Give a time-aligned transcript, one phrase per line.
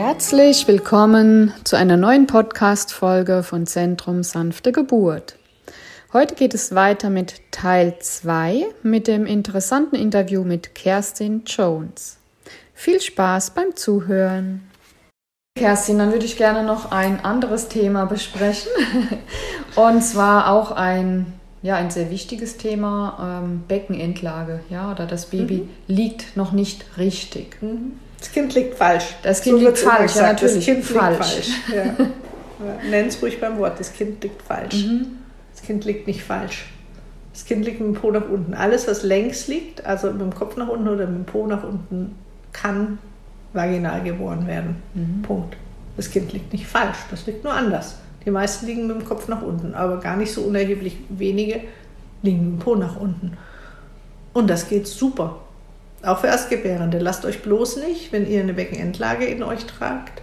[0.00, 5.34] Herzlich willkommen zu einer neuen Podcast-Folge von Zentrum Sanfte Geburt.
[6.12, 12.18] Heute geht es weiter mit Teil 2 mit dem interessanten Interview mit Kerstin Jones.
[12.74, 14.70] Viel Spaß beim Zuhören.
[15.56, 18.70] Kerstin, dann würde ich gerne noch ein anderes Thema besprechen.
[19.74, 21.26] Und zwar auch ein,
[21.60, 24.60] ja, ein sehr wichtiges Thema, ähm, Beckenendlage.
[24.70, 25.70] Ja, oder das Baby mhm.
[25.88, 27.60] liegt noch nicht richtig.
[27.60, 27.98] Mhm.
[28.18, 29.14] Das Kind liegt falsch.
[29.22, 30.56] Das Kind so liegt falsch, ja, natürlich.
[30.56, 31.16] Das Kind falsch.
[31.16, 31.48] falsch.
[31.74, 32.06] Ja.
[32.90, 34.84] Nenn es ruhig beim Wort, das Kind liegt falsch.
[34.84, 35.06] Mhm.
[35.54, 36.66] Das Kind liegt nicht falsch.
[37.32, 38.54] Das Kind liegt mit dem Po nach unten.
[38.54, 41.62] Alles, was längs liegt, also mit dem Kopf nach unten oder mit dem Po nach
[41.62, 42.16] unten,
[42.52, 42.98] kann
[43.52, 44.82] vaginal geboren werden.
[44.94, 45.22] Mhm.
[45.22, 45.56] Punkt.
[45.96, 47.96] Das Kind liegt nicht falsch, das liegt nur anders.
[48.24, 51.60] Die meisten liegen mit dem Kopf nach unten, aber gar nicht so unerheblich wenige
[52.22, 53.36] liegen mit dem Po nach unten.
[54.32, 55.38] Und das geht super.
[56.02, 56.98] Auch für Erstgebärende.
[56.98, 60.22] Lasst euch bloß nicht, wenn ihr eine Beckenendlage in euch tragt,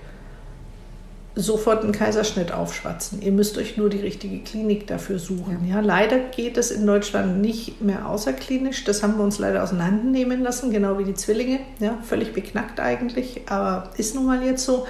[1.35, 3.21] sofort einen Kaiserschnitt aufschwatzen.
[3.21, 5.67] Ihr müsst euch nur die richtige Klinik dafür suchen.
[5.67, 5.75] Ja.
[5.75, 5.81] ja.
[5.81, 8.85] leider geht es in Deutschland nicht mehr außerklinisch.
[8.85, 11.59] Das haben wir uns leider auseinandernehmen lassen, genau wie die Zwillinge.
[11.79, 14.87] Ja, völlig beknackt eigentlich, aber ist nun mal jetzt so.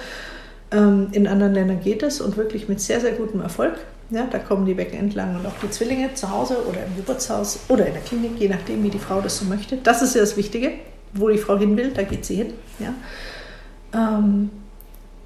[0.70, 3.74] Ähm, in anderen Ländern geht es und wirklich mit sehr, sehr gutem Erfolg.
[4.10, 7.86] Ja, da kommen die Beckenendlagen und auch die Zwillinge zu Hause oder im Geburtshaus oder
[7.86, 9.78] in der Klinik, je nachdem, wie die Frau das so möchte.
[9.78, 10.72] Das ist ja das Wichtige.
[11.12, 12.52] Wo die Frau hin will, da geht sie hin.
[12.78, 12.94] Ja.
[13.94, 14.50] Ähm,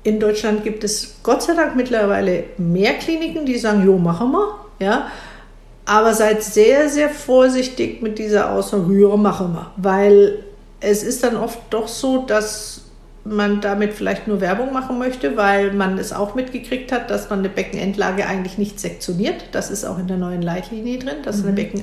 [0.03, 4.55] in Deutschland gibt es Gott sei Dank mittlerweile mehr Kliniken, die sagen, jo, machen wir.
[4.79, 5.09] Ja.
[5.85, 9.73] Aber seid sehr, sehr vorsichtig mit dieser Aussage, ja, machen wir.
[9.77, 10.45] Weil
[10.81, 12.80] es ist dann oft doch so, dass
[13.25, 17.41] man damit vielleicht nur Werbung machen möchte, weil man es auch mitgekriegt hat, dass man
[17.41, 19.45] eine Beckenendlage eigentlich nicht sektioniert.
[19.53, 21.49] Das ist auch in der neuen Leitlinie drin, dass mhm.
[21.49, 21.83] eine Becken,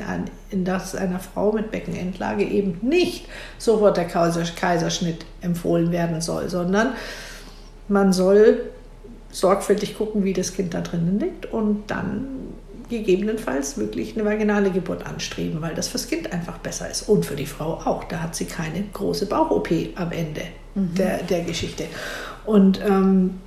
[0.49, 3.27] in das einer Frau mit Beckenendlage eben nicht
[3.59, 6.93] sofort der Kaiserschnitt empfohlen werden soll, sondern
[7.87, 8.61] man soll
[9.29, 12.25] sorgfältig gucken, wie das Kind da drinnen liegt und dann
[12.89, 17.35] gegebenenfalls wirklich eine vaginale Geburt anstreben, weil das fürs Kind einfach besser ist und für
[17.35, 18.05] die Frau auch.
[18.05, 20.41] Da hat sie keine große Bauch-OP am Ende
[20.77, 21.85] der, der Geschichte.
[22.45, 23.41] Und, ähm,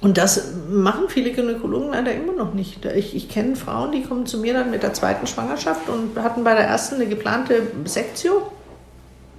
[0.00, 2.84] und das machen viele Gynäkologen leider immer noch nicht.
[2.84, 6.44] Ich, ich kenne Frauen, die kommen zu mir dann mit der zweiten Schwangerschaft und hatten
[6.44, 8.50] bei der ersten eine geplante Sektio,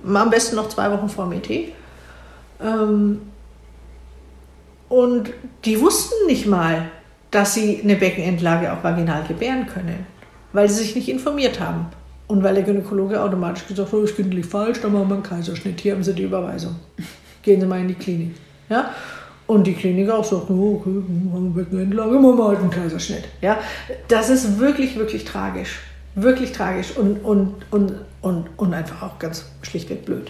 [0.03, 1.73] am besten noch zwei Wochen vor dem ET.
[2.61, 3.21] Ähm,
[4.89, 5.31] und
[5.65, 6.89] die wussten nicht mal,
[7.31, 10.05] dass sie eine Beckenendlage auch vaginal gebären können,
[10.53, 11.87] weil sie sich nicht informiert haben.
[12.27, 15.23] Und weil der Gynäkologe automatisch gesagt hat, das Kind liegt falsch, dann machen wir einen
[15.23, 15.79] Kaiserschnitt.
[15.79, 16.75] Hier haben Sie die Überweisung.
[17.41, 18.35] Gehen Sie mal in die Klinik.
[18.69, 18.91] Ja?
[19.47, 23.23] Und die Klinik auch sagt, oh, okay, machen wir Beckenendlage, machen wir halt einen Kaiserschnitt.
[23.41, 23.57] Ja?
[24.09, 25.79] Das ist wirklich, wirklich tragisch.
[26.15, 30.29] Wirklich tragisch und, und, und, und, und einfach auch ganz schlichtweg blöd.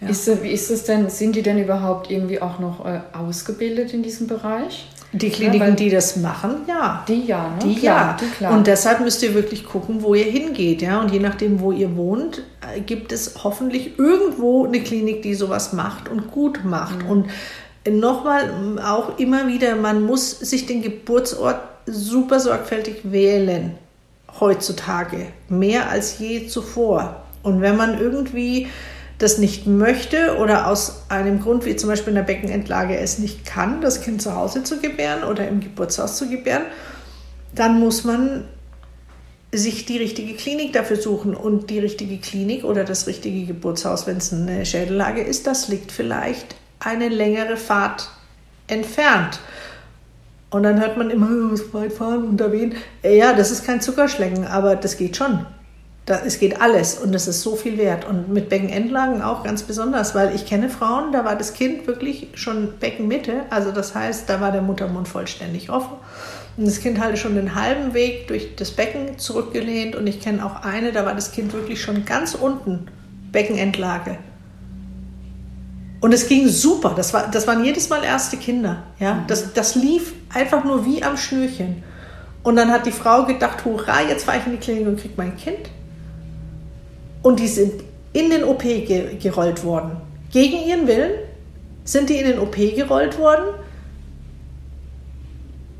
[0.00, 0.08] Ja.
[0.08, 4.02] Ist, wie ist es denn, sind die denn überhaupt irgendwie auch noch äh, ausgebildet in
[4.02, 4.88] diesem Bereich?
[5.16, 7.04] Die Kliniken, ja, die das machen, ja.
[7.06, 7.58] Die ja, ne?
[7.62, 8.16] Die klar, ja.
[8.20, 8.52] Die klar.
[8.52, 10.82] Und deshalb müsst ihr wirklich gucken, wo ihr hingeht.
[10.82, 11.00] Ja?
[11.00, 15.72] Und je nachdem, wo ihr wohnt, äh, gibt es hoffentlich irgendwo eine Klinik, die sowas
[15.72, 17.04] macht und gut macht.
[17.04, 17.10] Mhm.
[17.10, 17.26] Und
[17.88, 18.50] nochmal,
[18.84, 23.76] auch immer wieder, man muss sich den Geburtsort super sorgfältig wählen.
[24.40, 25.28] Heutzutage.
[25.48, 27.22] Mehr als je zuvor.
[27.44, 28.66] Und wenn man irgendwie
[29.18, 33.44] das nicht möchte oder aus einem Grund wie zum Beispiel in der Beckenendlage es nicht
[33.44, 36.64] kann, das Kind zu Hause zu gebären oder im Geburtshaus zu gebären,
[37.54, 38.44] dann muss man
[39.52, 41.34] sich die richtige Klinik dafür suchen.
[41.34, 45.92] Und die richtige Klinik oder das richtige Geburtshaus, wenn es eine Schädellage ist, das liegt
[45.92, 48.10] vielleicht eine längere Fahrt
[48.66, 49.38] entfernt.
[50.50, 51.28] Und dann hört man immer,
[51.72, 52.74] weit fahren, unter wen.
[53.02, 55.46] Ja, das ist kein Zuckerschlecken, aber das geht schon.
[56.06, 58.04] Da, es geht alles und es ist so viel wert.
[58.04, 62.28] Und mit Beckenendlagen auch ganz besonders, weil ich kenne Frauen, da war das Kind wirklich
[62.34, 63.44] schon Beckenmitte.
[63.48, 65.96] Also das heißt, da war der Muttermund vollständig offen.
[66.56, 69.96] Und das Kind hatte schon den halben Weg durch das Becken zurückgelehnt.
[69.96, 72.86] Und ich kenne auch eine, da war das Kind wirklich schon ganz unten,
[73.32, 74.18] Beckenendlage.
[76.04, 76.92] Und es ging super.
[76.94, 78.82] Das, war, das waren jedes Mal erste Kinder.
[79.00, 79.14] Ja?
[79.14, 79.26] Mhm.
[79.26, 81.82] Das, das lief einfach nur wie am Schnürchen.
[82.42, 85.14] Und dann hat die Frau gedacht, hurra, jetzt fahre ich in die Klinik und kriege
[85.16, 85.70] mein Kind.
[87.24, 87.82] Und die sind
[88.12, 89.96] in den OP ge gerollt worden.
[90.30, 91.12] Gegen ihren Willen
[91.82, 93.46] sind die in den OP gerollt worden,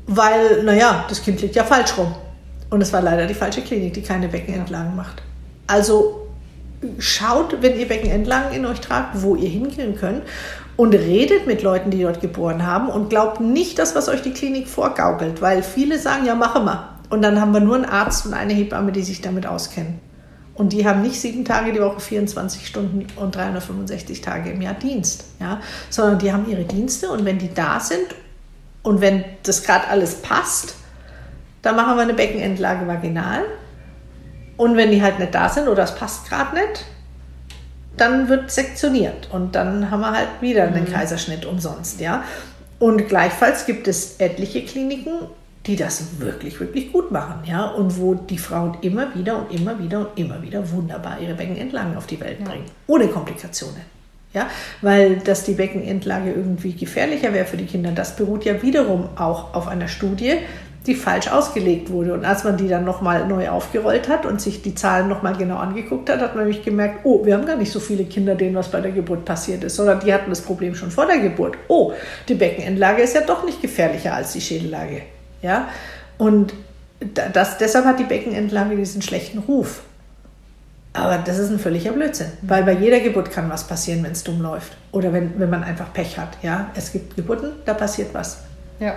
[0.07, 2.15] weil, naja, das Kind liegt ja falsch rum.
[2.71, 5.21] Und es war leider die falsche Klinik, die keine Beckenentlagen macht.
[5.67, 6.27] Also
[6.97, 10.23] schaut, wenn ihr Beckenentlagen in euch tragt, wo ihr hingehen könnt
[10.77, 14.33] und redet mit Leuten, die dort geboren haben und glaubt nicht das, was euch die
[14.33, 16.89] Klinik vorgaukelt, weil viele sagen, ja, mache mal.
[17.11, 19.99] Und dann haben wir nur einen Arzt und eine Hebamme, die sich damit auskennen.
[20.55, 24.73] Und die haben nicht sieben Tage die Woche, 24 Stunden und 365 Tage im Jahr
[24.73, 25.59] Dienst, ja,
[25.89, 28.15] sondern die haben ihre Dienste und wenn die da sind
[28.81, 30.75] und wenn das gerade alles passt,
[31.61, 33.41] dann machen wir eine Beckenendlage vaginal.
[34.55, 36.85] Und wenn die halt nicht da sind oder es passt gerade nicht,
[37.97, 40.91] dann wird sektioniert und dann haben wir halt wieder einen mhm.
[40.91, 42.23] Kaiserschnitt umsonst, ja.
[42.79, 45.13] Und gleichfalls gibt es etliche Kliniken,
[45.67, 49.79] die das wirklich, wirklich gut machen, ja, und wo die Frauen immer wieder und immer
[49.79, 52.71] wieder und immer wieder wunderbar ihre Beckenentlagen auf die Welt bringen, ja.
[52.87, 53.95] ohne Komplikationen.
[54.33, 54.49] Ja,
[54.81, 59.53] weil dass die Beckenendlage irgendwie gefährlicher wäre für die Kinder, das beruht ja wiederum auch
[59.53, 60.33] auf einer Studie,
[60.85, 62.13] die falsch ausgelegt wurde.
[62.13, 65.55] Und als man die dann nochmal neu aufgerollt hat und sich die Zahlen nochmal genau
[65.55, 68.55] angeguckt hat, hat man nämlich gemerkt, oh, wir haben gar nicht so viele Kinder, denen
[68.55, 71.57] was bei der Geburt passiert ist, sondern die hatten das Problem schon vor der Geburt.
[71.69, 71.93] Oh,
[72.27, 75.14] die Beckenendlage ist ja doch nicht gefährlicher als die Schädellage.
[75.41, 75.69] Ja?
[76.17, 76.53] Und
[77.33, 79.81] das, deshalb hat die Beckenendlage diesen schlechten Ruf.
[80.93, 84.23] Aber das ist ein völliger Blödsinn, weil bei jeder Geburt kann was passieren, wenn es
[84.23, 84.77] dumm läuft.
[84.93, 86.37] Oder wenn, wenn man einfach Pech hat.
[86.41, 86.71] Ja?
[86.73, 88.37] Es gibt Geburten, da passiert was.
[88.79, 88.95] Ja.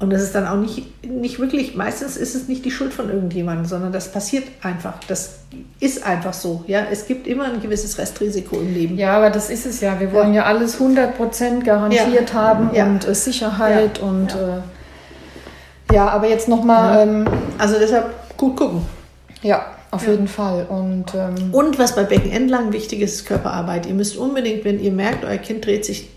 [0.00, 3.08] Und das ist dann auch nicht, nicht wirklich, meistens ist es nicht die Schuld von
[3.08, 4.94] irgendjemandem, sondern das passiert einfach.
[5.06, 5.38] Das
[5.78, 6.64] ist einfach so.
[6.66, 6.86] Ja?
[6.90, 8.98] Es gibt immer ein gewisses Restrisiko im Leben.
[8.98, 10.00] Ja, aber das ist es ja.
[10.00, 12.34] Wir wollen ja, ja alles 100% garantiert ja.
[12.34, 12.84] haben ja.
[12.84, 14.58] und äh, Sicherheit und äh,
[15.92, 17.06] ja, aber jetzt nochmal.
[17.06, 17.28] Ähm,
[17.58, 18.82] also deshalb gut gucken.
[19.42, 20.66] Ja, auf jeden Fall.
[20.68, 23.86] Und, ähm, und was bei Beckenendlang wichtig ist, ist Körperarbeit.
[23.86, 26.08] Ihr müsst unbedingt, wenn ihr merkt, euer Kind dreht sich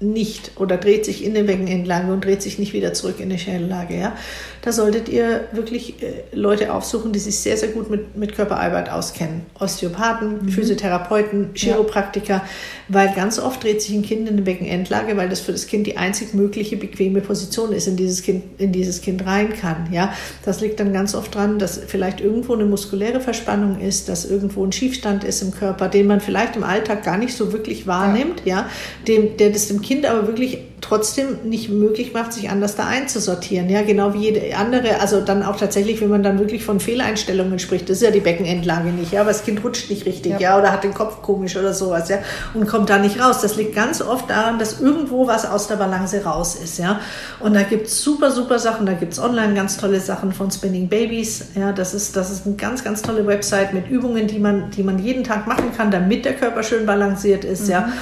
[0.00, 3.38] nicht oder dreht sich in der Beckenendlage und dreht sich nicht wieder zurück in die
[3.38, 3.98] Schädellage.
[3.98, 4.16] Ja?
[4.62, 8.90] Da solltet ihr wirklich äh, Leute aufsuchen, die sich sehr, sehr gut mit, mit Körperarbeit
[8.90, 9.42] auskennen.
[9.58, 10.48] Osteopathen, mhm.
[10.48, 12.44] Physiotherapeuten, Chiropraktiker, ja.
[12.88, 15.86] weil ganz oft dreht sich ein Kind in der Beckenendlage, weil das für das Kind
[15.86, 19.88] die einzig mögliche bequeme Position ist, in dieses Kind, in dieses Kind rein kann.
[19.92, 20.14] Ja?
[20.46, 24.64] Das liegt dann ganz oft dran, dass vielleicht irgendwo eine muskuläre Verspannung ist, dass irgendwo
[24.64, 28.42] ein Schiefstand ist im Körper, den man vielleicht im Alltag gar nicht so wirklich wahrnimmt,
[28.46, 28.70] ja, ja?
[29.06, 32.86] Dem, der das dem Kind Kind aber wirklich trotzdem nicht möglich macht, sich anders da
[32.86, 33.68] einzusortieren.
[33.68, 35.00] Ja, genau wie jede andere.
[35.00, 38.20] Also dann auch tatsächlich, wenn man dann wirklich von Fehleinstellungen spricht, das ist ja die
[38.20, 41.22] Beckenendlage nicht, ja, aber das Kind rutscht nicht richtig, ja, ja oder hat den Kopf
[41.22, 42.18] komisch oder sowas, ja,
[42.54, 43.40] und kommt da nicht raus.
[43.40, 47.00] Das liegt ganz oft daran, dass irgendwo was aus der Balance raus ist, ja.
[47.40, 48.86] Und da gibt es super, super Sachen.
[48.86, 51.46] Da gibt es online ganz tolle Sachen von Spinning Babies.
[51.56, 54.84] Ja, das ist, das ist eine ganz, ganz tolle Website mit Übungen, die man, die
[54.84, 57.70] man jeden Tag machen kann, damit der Körper schön balanciert ist, mhm.
[57.70, 57.92] ja.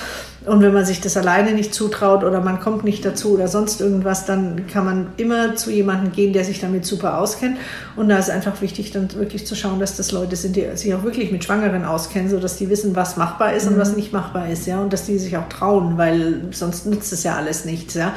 [0.46, 3.81] Und wenn man sich das alleine nicht zutraut oder man kommt nicht dazu oder sonst
[3.81, 7.58] irgendwas, dann kann man immer zu jemandem gehen, der sich damit super auskennt.
[7.96, 10.94] Und da ist einfach wichtig, dann wirklich zu schauen, dass das Leute sind, die sich
[10.94, 13.75] auch wirklich mit Schwangeren auskennen, sodass die wissen, was machbar ist mhm.
[13.75, 14.81] und was nicht machbar ist, ja.
[14.81, 18.14] Und dass die sich auch trauen, weil sonst nützt es ja alles nichts, ja.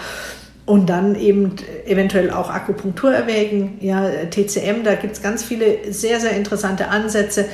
[0.68, 6.20] Und dann eben eventuell auch Akupunktur erwägen, ja, TCM, da gibt es ganz viele sehr,
[6.20, 7.46] sehr interessante Ansätze,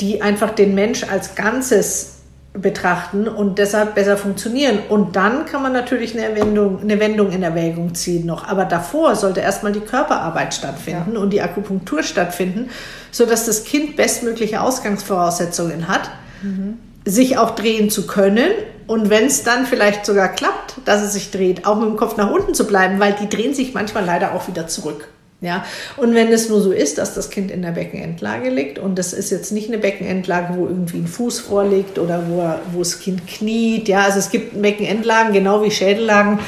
[0.00, 2.13] die einfach den Mensch als Ganzes
[2.54, 4.78] betrachten und deshalb besser funktionieren.
[4.88, 8.46] Und dann kann man natürlich eine Wendung, eine Wendung in Erwägung ziehen noch.
[8.46, 11.20] Aber davor sollte erstmal die Körperarbeit stattfinden ja.
[11.20, 12.70] und die Akupunktur stattfinden,
[13.10, 16.08] sodass das Kind bestmögliche Ausgangsvoraussetzungen hat,
[16.42, 16.78] mhm.
[17.04, 18.50] sich auch drehen zu können.
[18.86, 22.16] Und wenn es dann vielleicht sogar klappt, dass es sich dreht, auch mit dem Kopf
[22.16, 25.08] nach unten zu bleiben, weil die drehen sich manchmal leider auch wieder zurück.
[25.44, 25.64] Ja,
[25.96, 29.12] und wenn es nur so ist, dass das Kind in der Beckenendlage liegt und das
[29.12, 32.42] ist jetzt nicht eine Beckenendlage, wo irgendwie ein Fuß vorliegt oder wo,
[32.72, 36.38] wo das Kind kniet, ja, also es gibt Beckenendlagen, genau wie Schädellagen,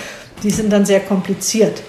[0.43, 1.83] die sind dann sehr kompliziert.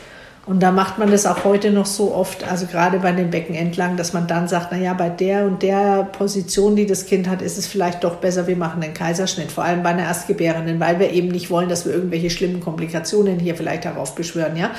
[0.48, 3.98] Und da macht man das auch heute noch so oft, also gerade bei den Beckenendlagen,
[3.98, 7.41] dass man dann sagt, na ja, bei der und der Position, die das Kind hat,
[7.41, 11.00] ist es vielleicht doch besser, wir machen den Kaiserschnitt, vor allem bei einer Erstgebärenden, weil
[11.00, 14.72] wir eben nicht wollen, dass wir irgendwelche schlimmen Komplikationen hier vielleicht heraufbeschwören, ja.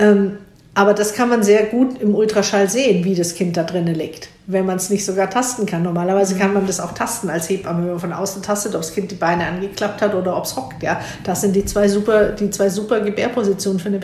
[0.00, 0.38] Ähm,
[0.74, 4.28] aber das kann man sehr gut im Ultraschall sehen, wie das Kind da drinnen liegt,
[4.46, 5.82] wenn man es nicht sogar tasten kann.
[5.82, 6.38] Normalerweise mhm.
[6.40, 9.10] kann man das auch tasten als Hebamme, wenn man von außen tastet, ob das Kind
[9.10, 10.82] die Beine angeklappt hat oder ob es hockt.
[10.82, 14.00] Ja, das sind die zwei super, die zwei super Gebärpositionen für eine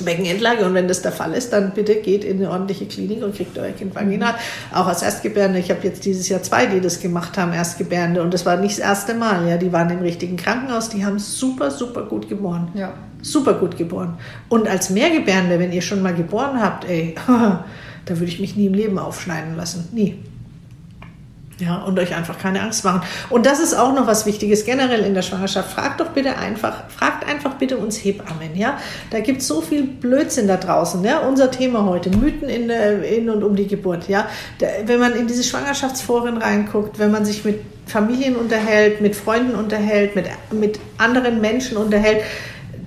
[0.00, 0.64] Beckenendlage.
[0.64, 3.58] Und wenn das der Fall ist, dann bitte geht in eine ordentliche Klinik und kriegt
[3.58, 4.34] euer Kind vaginal.
[4.72, 5.58] Auch als Erstgebärende.
[5.58, 8.22] Ich habe jetzt dieses Jahr zwei, die das gemacht haben, Erstgebärende.
[8.22, 9.48] Und das war nicht das erste Mal.
[9.48, 10.88] Ja, die waren im richtigen Krankenhaus.
[10.88, 12.68] Die haben super, super gut geboren.
[12.74, 14.18] Ja super gut geboren.
[14.48, 17.64] Und als Mehrgebärende, wenn ihr schon mal geboren habt, ey, da
[18.08, 19.88] würde ich mich nie im Leben aufschneiden lassen.
[19.92, 20.18] Nie.
[21.60, 23.02] Ja, und euch einfach keine Angst machen.
[23.28, 25.72] Und das ist auch noch was Wichtiges generell in der Schwangerschaft.
[25.72, 28.78] Fragt doch bitte einfach, fragt einfach bitte uns Hebammen, ja.
[29.10, 31.18] Da gibt es so viel Blödsinn da draußen, ja.
[31.18, 34.26] Unser Thema heute, Mythen in, der, in und um die Geburt, ja.
[34.58, 39.54] Da, wenn man in diese Schwangerschaftsforen reinguckt, wenn man sich mit Familien unterhält, mit Freunden
[39.54, 42.22] unterhält, mit, mit anderen Menschen unterhält,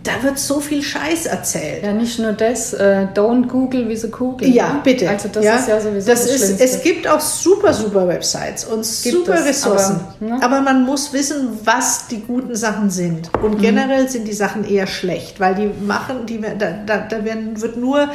[0.04, 1.84] da wird so viel Scheiß erzählt.
[1.84, 4.50] Ja, nicht nur das, äh, don't Google wie sie Kugel.
[4.50, 5.10] Ja, bitte.
[5.10, 6.60] Also das ja, ist ja sowieso das, das, ist.
[6.60, 10.02] Es gibt auch super, super Websites und Gibt super es, Ressourcen.
[10.20, 10.44] aber, ne?
[10.44, 13.32] Aber man muss wissen, was die guten Sachen sind.
[13.34, 13.44] Mhm.
[13.44, 17.62] Und generell sind die Sachen eher schlecht, weil die machen, die, da, da, da werden,
[17.62, 18.10] wird nur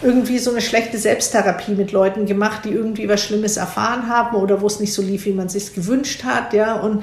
[0.00, 4.62] irgendwie so eine schlechte Selbsttherapie mit Leuten gemacht, die irgendwie was Schlimmes erfahren haben oder
[4.62, 7.02] wo es nicht so lief, wie man sich gewünscht hat, ja, und,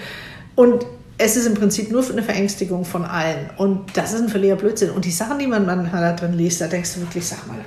[0.55, 0.85] und
[1.17, 3.49] es ist im Prinzip nur eine Verängstigung von allen.
[3.57, 4.89] Und das ist ein völliger Blödsinn.
[4.91, 7.57] Und die Sachen, die man da drin liest, da denkst du wirklich, sag mal,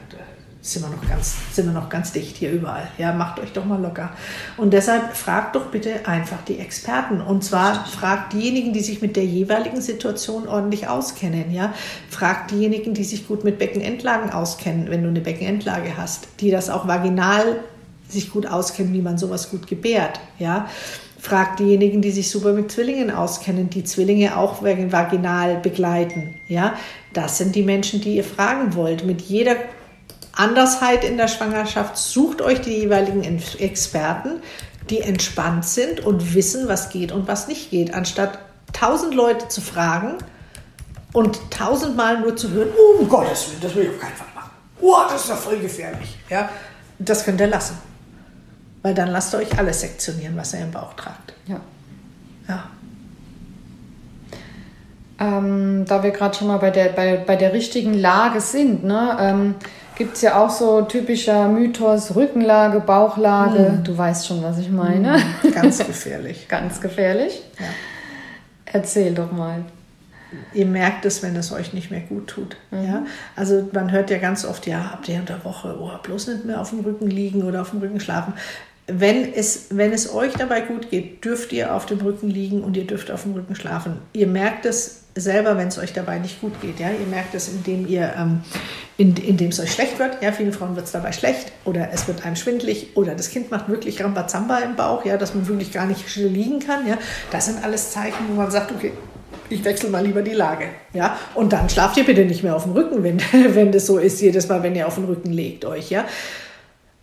[0.66, 2.88] sind wir noch ganz, sind wir noch ganz dicht hier überall.
[2.98, 4.10] Ja, macht euch doch mal locker.
[4.56, 7.20] Und deshalb fragt doch bitte einfach die Experten.
[7.20, 11.52] Und zwar fragt diejenigen, die sich mit der jeweiligen Situation ordentlich auskennen.
[11.52, 11.72] Ja,
[12.10, 16.68] fragt diejenigen, die sich gut mit Beckenendlagen auskennen, wenn du eine Beckenendlage hast, die das
[16.68, 17.60] auch vaginal
[18.08, 20.20] sich gut auskennen, wie man sowas gut gebärt.
[20.38, 20.68] Ja,
[21.26, 26.38] fragt diejenigen, die sich super mit Zwillingen auskennen, die Zwillinge auch vaginal begleiten.
[26.46, 26.74] Ja,
[27.12, 29.04] das sind die Menschen, die ihr fragen wollt.
[29.04, 29.56] Mit jeder
[30.32, 33.22] Andersheit in der Schwangerschaft sucht euch die jeweiligen
[33.58, 34.40] Experten,
[34.88, 38.38] die entspannt sind und wissen, was geht und was nicht geht, anstatt
[38.72, 40.18] tausend Leute zu fragen
[41.12, 44.28] und tausendmal nur zu hören, oh, um Gottes Willen, das will ich auf keinen Fall
[44.34, 44.50] machen.
[44.80, 46.18] Oh, das ist ja voll gefährlich.
[46.28, 46.50] Ja,
[47.00, 47.78] das könnt ihr lassen.
[48.86, 51.34] Weil dann lasst ihr euch alles sektionieren, was ihr im Bauch tragt.
[51.48, 51.60] ja.
[52.46, 52.62] Ja.
[55.18, 59.16] Ähm, da wir gerade schon mal bei der, bei, bei der richtigen Lage sind, ne,
[59.18, 59.54] ähm,
[59.96, 63.80] gibt es ja auch so typischer Mythos, Rückenlage, Bauchlage.
[63.82, 65.18] Du weißt schon, was ich meine.
[65.52, 66.46] Ganz gefährlich.
[66.48, 67.42] Ganz gefährlich.
[67.58, 67.66] Ja.
[68.66, 69.64] Erzähl doch mal.
[70.54, 72.56] Ihr merkt es, wenn es euch nicht mehr gut tut.
[72.70, 73.04] Ja?
[73.34, 76.44] Also man hört ja ganz oft, ja, habt ihr in der Woche, oh, bloß nicht
[76.44, 78.34] mehr auf dem Rücken liegen oder auf dem Rücken schlafen.
[78.88, 82.76] Wenn es, wenn es euch dabei gut geht, dürft ihr auf dem Rücken liegen und
[82.76, 83.98] ihr dürft auf dem Rücken schlafen.
[84.12, 86.78] Ihr merkt es selber, wenn es euch dabei nicht gut geht.
[86.78, 86.90] Ja?
[86.90, 88.42] Ihr merkt es, indem, ihr, ähm,
[88.96, 90.22] in, indem es euch schlecht wird.
[90.22, 90.32] Ja?
[90.32, 93.68] Vielen Frauen wird es dabei schlecht oder es wird einem schwindlig oder das Kind macht
[93.68, 95.16] wirklich Rambazamba im Bauch, ja?
[95.16, 96.86] dass man wirklich gar nicht still liegen kann.
[96.86, 96.98] Ja?
[97.30, 98.92] Das sind alles Zeichen, wo man sagt, okay,
[99.48, 100.66] ich wechsle mal lieber die Lage.
[100.92, 101.18] Ja?
[101.34, 103.20] Und dann schlaft ihr bitte nicht mehr auf dem Rücken, wenn,
[103.54, 105.90] wenn das so ist, jedes Mal, wenn ihr auf den Rücken legt euch.
[105.90, 106.04] Ja?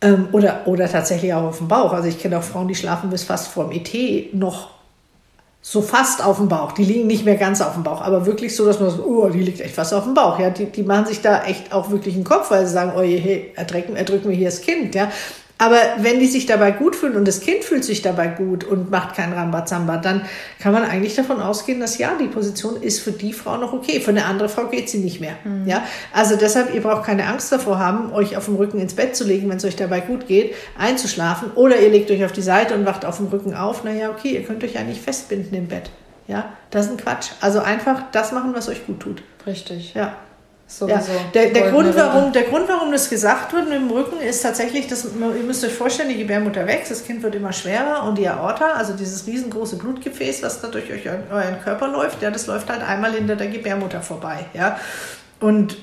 [0.04, 1.94] Ähm, oder, oder tatsächlich auch auf dem Bauch.
[1.94, 4.70] Also ich kenne auch Frauen, die schlafen bis fast vorm ET noch
[5.66, 6.74] so fast auf dem Bauch.
[6.74, 9.30] Die liegen nicht mehr ganz auf dem Bauch, aber wirklich so, dass man so, oh,
[9.30, 10.38] die liegt echt fast auf dem Bauch.
[10.38, 13.02] Ja, die, die machen sich da echt auch wirklich einen Kopf, weil sie sagen, oh
[13.02, 14.94] je, hey, erdrücken, erdrücken wir hier das Kind.
[14.94, 15.10] Ja,
[15.58, 18.92] aber wenn die sich dabei gut fühlen und das Kind fühlt sich dabei gut und
[18.92, 20.26] macht kein Rambazamba, dann
[20.60, 24.02] kann man eigentlich davon ausgehen, dass ja, die Position ist für die Frau noch okay.
[24.02, 25.36] Für eine andere Frau geht sie nicht mehr.
[25.66, 29.16] Ja, also deshalb, ihr braucht keine Angst davor haben, euch auf dem Rücken ins Bett
[29.16, 31.52] zu legen, wenn es euch dabei gut geht, einzuschlafen.
[31.56, 33.84] Oder ihr legt euch auf die Seite und wacht auf dem Rücken auf.
[33.84, 35.90] Naja, okay, ihr könnt euch eigentlich festbinden im Bett.
[36.28, 37.30] Ja, das ist ein Quatsch.
[37.42, 39.24] Also einfach das machen, was euch gut tut.
[39.46, 39.94] Richtig.
[39.94, 40.16] Ja.
[40.80, 41.12] Sowieso.
[41.12, 44.42] Ja, der, der, Grund, warum, der Grund, warum das gesagt wird mit dem Rücken, ist
[44.42, 48.18] tatsächlich, dass ihr müsst euch vorstellen, die Gebärmutter wächst, das Kind wird immer schwerer und
[48.18, 52.48] die Aorta, also dieses riesengroße Blutgefäß, was da durch euch, euren Körper läuft, ja, das
[52.48, 54.46] läuft halt einmal hinter der Gebärmutter vorbei.
[54.56, 54.80] Ja.
[55.40, 55.78] Und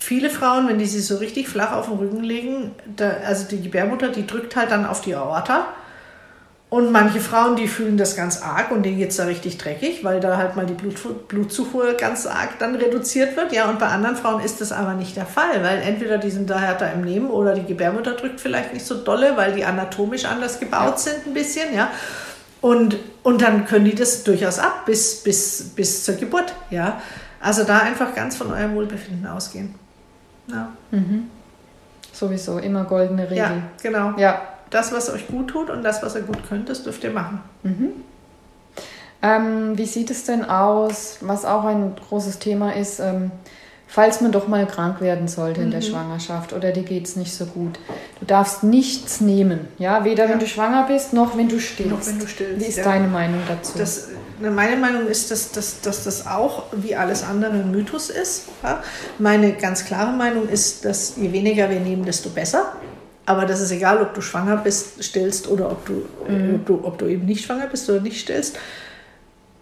[0.00, 3.62] viele Frauen, wenn die sich so richtig flach auf den Rücken legen, da, also die
[3.62, 5.66] Gebärmutter, die drückt halt dann auf die Aorta.
[6.72, 10.04] Und manche Frauen, die fühlen das ganz arg und denen geht es da richtig dreckig,
[10.04, 13.52] weil da halt mal die Blut, Blutzufuhr ganz arg dann reduziert wird.
[13.52, 16.48] Ja, und bei anderen Frauen ist das aber nicht der Fall, weil entweder die sind
[16.48, 20.24] da härter im Nehmen oder die Gebärmutter drückt vielleicht nicht so dolle, weil die anatomisch
[20.24, 21.90] anders gebaut sind ein bisschen, ja.
[22.62, 27.02] Und, und dann können die das durchaus ab bis, bis, bis zur Geburt, ja.
[27.42, 29.74] Also da einfach ganz von eurem Wohlbefinden ausgehen.
[30.46, 30.72] Ja,
[32.14, 33.36] Sowieso, immer goldene Regel.
[33.36, 33.52] ja
[33.82, 34.14] genau.
[34.16, 34.51] Ja.
[34.72, 37.40] Das, was euch gut tut und das, was ihr gut könnt, das dürft ihr machen.
[39.22, 43.30] Ähm, wie sieht es denn aus, was auch ein großes Thema ist, ähm,
[43.86, 45.72] falls man doch mal krank werden sollte in Mhm.
[45.72, 47.78] der Schwangerschaft oder dir geht es nicht so gut.
[48.18, 51.92] Du darfst nichts nehmen, ja, weder wenn du schwanger bist, noch wenn du stillst.
[51.92, 52.84] Noch wenn du stillst, Wie ist ja.
[52.84, 53.74] deine Meinung dazu?
[53.78, 54.08] Das,
[54.40, 58.46] ne, meine Meinung ist, dass, dass, dass das auch wie alles andere ein Mythos ist.
[58.64, 58.82] Ja?
[59.18, 62.72] Meine ganz klare Meinung ist, dass je weniger wir nehmen, desto besser.
[63.24, 66.80] Aber das ist egal, ob du schwanger bist, stillst oder ob du, äh, ob du,
[66.84, 68.58] ob du eben nicht schwanger bist oder nicht stillst.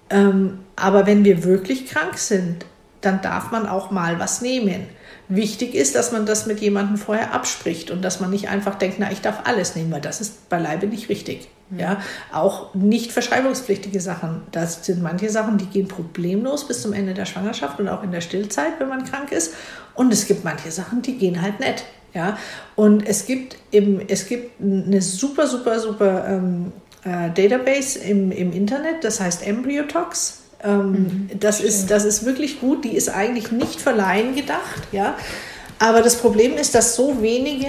[0.08, 2.64] Ähm, aber wenn wir wirklich krank sind,
[3.00, 4.86] dann darf man auch mal was nehmen.
[5.28, 8.96] Wichtig ist, dass man das mit jemandem vorher abspricht und dass man nicht einfach denkt,
[8.98, 11.48] na, ich darf alles nehmen, weil das ist beileibe nicht richtig.
[11.76, 12.00] Ja,
[12.32, 14.42] auch nicht verschreibungspflichtige Sachen.
[14.50, 18.10] Das sind manche Sachen, die gehen problemlos bis zum Ende der Schwangerschaft und auch in
[18.10, 19.54] der Stillzeit, wenn man krank ist.
[19.94, 21.84] Und es gibt manche Sachen, die gehen halt nicht.
[22.12, 22.36] Ja,
[22.74, 26.72] und es gibt im, es gibt eine super, super, super ähm,
[27.04, 30.40] äh, Database im, im Internet, das heißt Embryotox.
[30.62, 32.84] Ähm, mhm, das, ist, das ist wirklich gut.
[32.84, 34.82] Die ist eigentlich nicht für Laien gedacht.
[34.92, 35.16] Ja?
[35.78, 37.68] Aber das Problem ist, dass so wenige,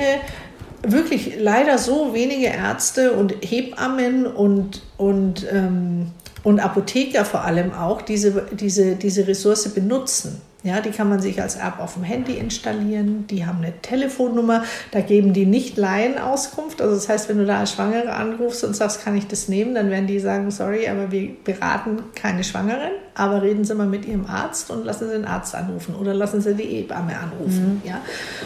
[0.83, 6.07] wirklich leider so wenige Ärzte und Hebammen und, und, ähm,
[6.43, 10.41] und Apotheker vor allem auch diese, diese, diese Ressource benutzen.
[10.63, 13.25] Ja, die kann man sich als App auf dem Handy installieren.
[13.27, 14.63] Die haben eine Telefonnummer.
[14.91, 16.83] Da geben die nicht Laienauskunft.
[16.83, 19.73] Also das heißt, wenn du da als Schwangere anrufst und sagst, kann ich das nehmen,
[19.73, 22.91] dann werden die sagen, sorry, aber wir beraten keine Schwangeren.
[23.15, 26.41] Aber reden Sie mal mit Ihrem Arzt und lassen Sie den Arzt anrufen oder lassen
[26.41, 27.81] Sie die Hebamme anrufen.
[27.83, 27.89] Mhm.
[27.89, 28.01] Ja,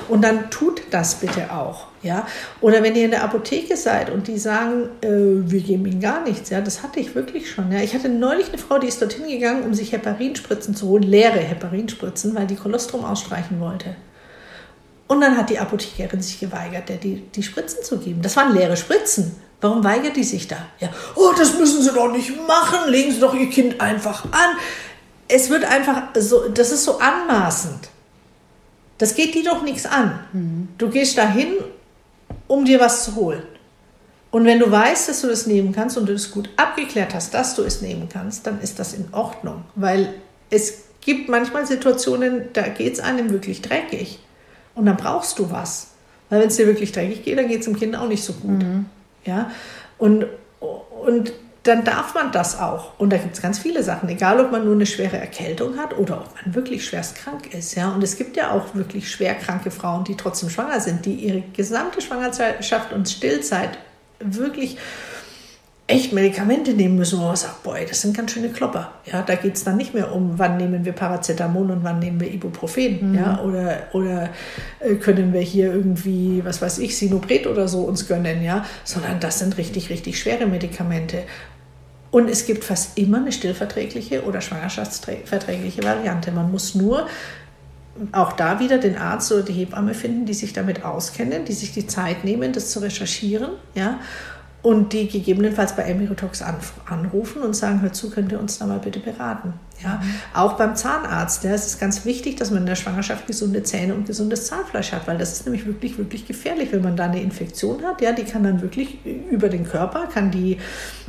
[0.07, 1.87] und dann tut das bitte auch.
[2.05, 2.27] Ja,
[2.61, 6.23] oder wenn ihr in der Apotheke seid und die sagen, äh, wir geben Ihnen gar
[6.23, 6.51] nichts.
[6.51, 7.71] Ja, das hatte ich wirklich schon.
[7.71, 11.01] Ja, ich hatte neulich eine Frau, die ist dorthin gegangen, um sich Heparinspritzen zu holen,
[11.01, 13.95] leere Heparinspritzen, weil die Kolostrum ausstreichen wollte.
[15.07, 18.21] Und dann hat die Apothekerin sich geweigert, der die, die Spritzen zu geben.
[18.21, 19.35] Das waren leere Spritzen.
[19.61, 20.57] Warum weigert die sich da?
[20.79, 22.91] Ja, oh, das müssen Sie doch nicht machen.
[22.91, 24.57] Legen Sie doch Ihr Kind einfach an.
[25.27, 27.89] Es wird einfach so, das ist so anmaßend.
[28.99, 30.19] Das geht die doch nichts an.
[30.33, 30.67] Mhm.
[30.77, 31.53] Du gehst dahin
[32.47, 33.43] um dir was zu holen.
[34.31, 37.33] Und wenn du weißt, dass du das nehmen kannst und du es gut abgeklärt hast,
[37.33, 39.63] dass du es nehmen kannst, dann ist das in Ordnung.
[39.75, 40.13] Weil
[40.49, 44.19] es gibt manchmal Situationen, da geht es einem wirklich dreckig.
[44.73, 45.91] Und dann brauchst du was.
[46.29, 48.33] Weil wenn es dir wirklich dreckig geht, dann geht es dem Kind auch nicht so
[48.33, 48.61] gut.
[48.61, 48.87] Mhm.
[49.23, 49.51] Ja?
[49.97, 50.25] Und,
[50.59, 51.31] und
[51.65, 52.91] dann darf man das auch.
[52.99, 55.97] Und da gibt es ganz viele Sachen, egal ob man nur eine schwere Erkältung hat
[55.97, 57.73] oder ob man wirklich schwerst krank ist.
[57.73, 57.89] Ja?
[57.89, 61.41] Und es gibt ja auch wirklich schwer kranke Frauen, die trotzdem schwanger sind, die ihre
[61.53, 63.79] gesamte Schwangerschaft und Stillzeit
[64.19, 64.77] wirklich
[65.87, 68.91] echt Medikamente nehmen müssen, wo man sagt, boah, das sind ganz schöne Klopper.
[69.05, 72.19] Ja, da geht es dann nicht mehr um, wann nehmen wir Paracetamol und wann nehmen
[72.19, 73.11] wir Ibuprofen.
[73.11, 73.15] Mhm.
[73.15, 74.29] Ja, oder, oder
[74.79, 79.19] äh, können wir hier irgendwie, was weiß ich, Sinopret oder so uns gönnen, ja, sondern
[79.19, 81.23] das sind richtig, richtig schwere Medikamente.
[82.15, 86.31] Und es gibt fast immer eine stillverträgliche oder schwangerschaftsverträgliche Variante.
[86.31, 87.07] Man muss nur
[88.13, 91.73] auch da wieder den Arzt oder die Hebamme finden, die sich damit auskennen, die sich
[91.73, 93.99] die Zeit nehmen, das zu recherchieren, ja,
[94.61, 96.41] und die gegebenenfalls bei Emirotox
[96.85, 99.53] anrufen und sagen, hör zu, könnt ihr uns da mal bitte beraten.
[99.83, 100.15] Ja, mhm.
[100.33, 103.93] Auch beim Zahnarzt, ja, es ist ganz wichtig, dass man in der Schwangerschaft gesunde Zähne
[103.93, 107.21] und gesundes Zahnfleisch hat, weil das ist nämlich wirklich, wirklich gefährlich, wenn man da eine
[107.21, 108.01] Infektion hat.
[108.01, 110.57] Ja, die kann dann wirklich über den Körper, kann die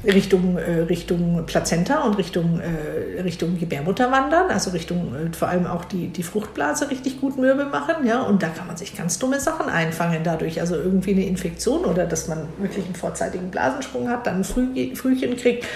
[0.05, 5.67] Richtung, äh, Richtung Plazenta und Richtung, äh, Richtung Gebärmutter wandern, also Richtung äh, vor allem
[5.67, 8.07] auch die, die Fruchtblase richtig gut mürbe machen.
[8.07, 10.61] Ja, und da kann man sich ganz dumme Sachen einfangen dadurch.
[10.61, 14.95] Also irgendwie eine Infektion oder dass man wirklich einen vorzeitigen Blasensprung hat, dann ein Früh,
[14.95, 15.67] Frühchen kriegt.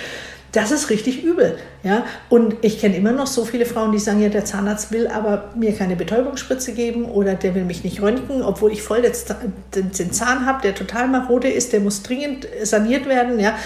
[0.52, 1.58] Das ist richtig übel.
[1.82, 2.04] Ja?
[2.28, 5.50] Und ich kenne immer noch so viele Frauen, die sagen, ja, der Zahnarzt will aber
[5.54, 10.46] mir keine Betäubungsspritze geben oder der will mich nicht röntgen, obwohl ich voll den Zahn
[10.46, 13.38] habe, der total marode ist, der muss dringend saniert werden.
[13.38, 13.56] Ja?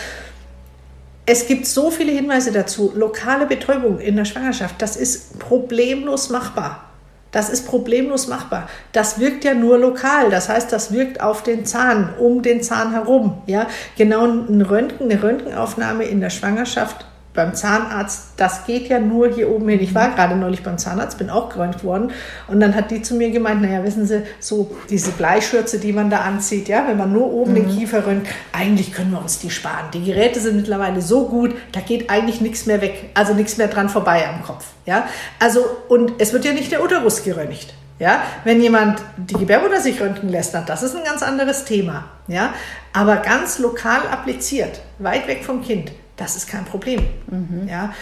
[1.27, 2.93] Es gibt so viele Hinweise dazu.
[2.95, 6.91] Lokale Betäubung in der Schwangerschaft, das ist problemlos machbar.
[7.35, 8.69] Das ist problemlos machbar.
[8.93, 10.31] Das wirkt ja nur lokal.
[10.31, 13.43] Das heißt, das wirkt auf den Zahn, um den Zahn herum.
[13.47, 13.67] Ja,
[13.99, 19.51] genau ein Röntgen, eine Röntgenaufnahme in der Schwangerschaft beim Zahnarzt, das geht ja nur hier
[19.51, 19.81] oben hin.
[19.81, 22.13] Ich war gerade neulich beim Zahnarzt, bin auch geröntgt worden
[22.47, 26.11] und dann hat die zu mir gemeint, naja, wissen Sie, so diese Bleischürze, die man
[26.11, 27.57] da anzieht, ja, wenn man nur oben mhm.
[27.57, 29.91] den Kiefer röntgt, eigentlich können wir uns die sparen.
[29.93, 33.69] Die Geräte sind mittlerweile so gut, da geht eigentlich nichts mehr weg, also nichts mehr
[33.69, 35.09] dran vorbei am Kopf, ja.
[35.41, 37.75] Also, und es wird ja nicht der Uterus geröntgt.
[38.01, 42.07] Ja, wenn jemand die Gebärmutter sich röntgen lässt, dann das ist ein ganz anderes Thema.
[42.27, 42.53] Ja,
[42.93, 47.07] aber ganz lokal appliziert, weit weg vom Kind, das ist kein Problem.
[47.31, 47.69] Mhm.
[47.69, 47.93] Ja?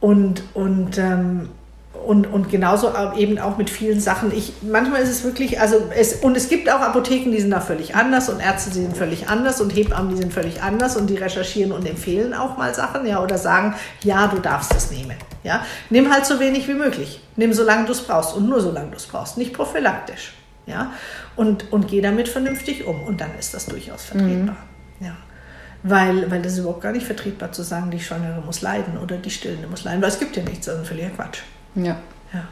[0.00, 1.50] Und, und, ähm,
[2.06, 4.32] und, und genauso eben auch mit vielen Sachen.
[4.32, 7.60] Ich, manchmal ist es wirklich, also es, und es gibt auch Apotheken, die sind da
[7.60, 11.08] völlig anders und Ärzte, die sind völlig anders und Hebammen, die sind völlig anders und
[11.08, 15.16] die recherchieren und empfehlen auch mal Sachen, ja, oder sagen, ja, du darfst es nehmen.
[15.44, 15.64] Ja?
[15.90, 17.20] Nimm halt so wenig wie möglich.
[17.36, 20.32] Nimm so lange du es brauchst und nur so lange du es brauchst, nicht prophylaktisch.
[20.66, 20.92] Ja?
[21.36, 24.56] Und, und geh damit vernünftig um und dann ist das durchaus vertretbar.
[24.98, 25.06] Mhm.
[25.06, 25.16] Ja
[25.82, 29.16] weil, weil das ist überhaupt gar nicht vertretbar zu sagen, die Schwangere muss leiden oder
[29.16, 31.40] die Stillende muss leiden, weil es gibt ja nichts, das ist ein völliger Quatsch.
[31.74, 31.96] Ja.
[32.32, 32.48] ja.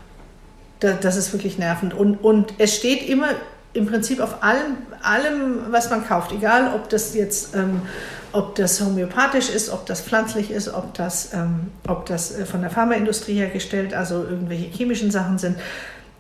[0.81, 1.95] Das, das ist wirklich nervend.
[1.95, 3.29] Und, und es steht immer
[3.73, 7.83] im Prinzip auf allem, allem, was man kauft, egal ob das jetzt ähm,
[8.33, 12.61] ob das homöopathisch ist, ob das pflanzlich ist, ob das, ähm, ob das äh, von
[12.61, 15.59] der Pharmaindustrie hergestellt, also irgendwelche chemischen Sachen sind.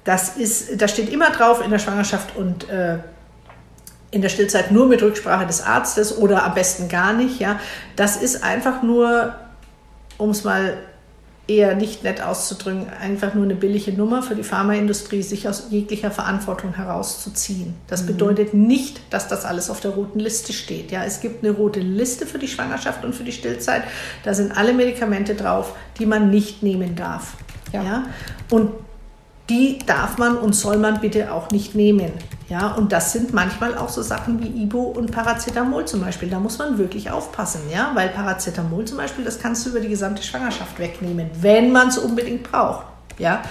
[0.05, 2.99] Das, ist, das steht immer drauf in der Schwangerschaft und äh,
[4.11, 7.39] in der Stillzeit nur mit Rücksprache des Arztes oder am besten gar nicht.
[7.41, 7.61] Ja,
[7.97, 9.35] das ist einfach nur,
[10.19, 10.75] um es mal
[11.51, 16.13] eher nicht nett auszudrücken, einfach nur eine billige Nummer für die Pharmaindustrie, sich aus jeglicher
[16.13, 17.75] Verantwortung herauszuziehen.
[17.89, 18.07] Das mhm.
[18.07, 20.93] bedeutet nicht, dass das alles auf der roten Liste steht.
[20.93, 23.83] Ja, es gibt eine rote Liste für die Schwangerschaft und für die Stillzeit.
[24.23, 27.35] Da sind alle Medikamente drauf, die man nicht nehmen darf.
[27.73, 27.83] Ja.
[27.83, 28.05] ja?
[28.49, 28.71] Und
[29.49, 32.13] die darf man und soll man bitte auch nicht nehmen.
[32.51, 36.29] Ja, und das sind manchmal auch so Sachen wie Ibo und Paracetamol zum Beispiel.
[36.29, 39.89] Da muss man wirklich aufpassen, ja, weil Paracetamol zum Beispiel, das kannst du über die
[39.89, 42.87] gesamte Schwangerschaft wegnehmen, wenn man es unbedingt braucht.
[43.19, 43.43] Ja.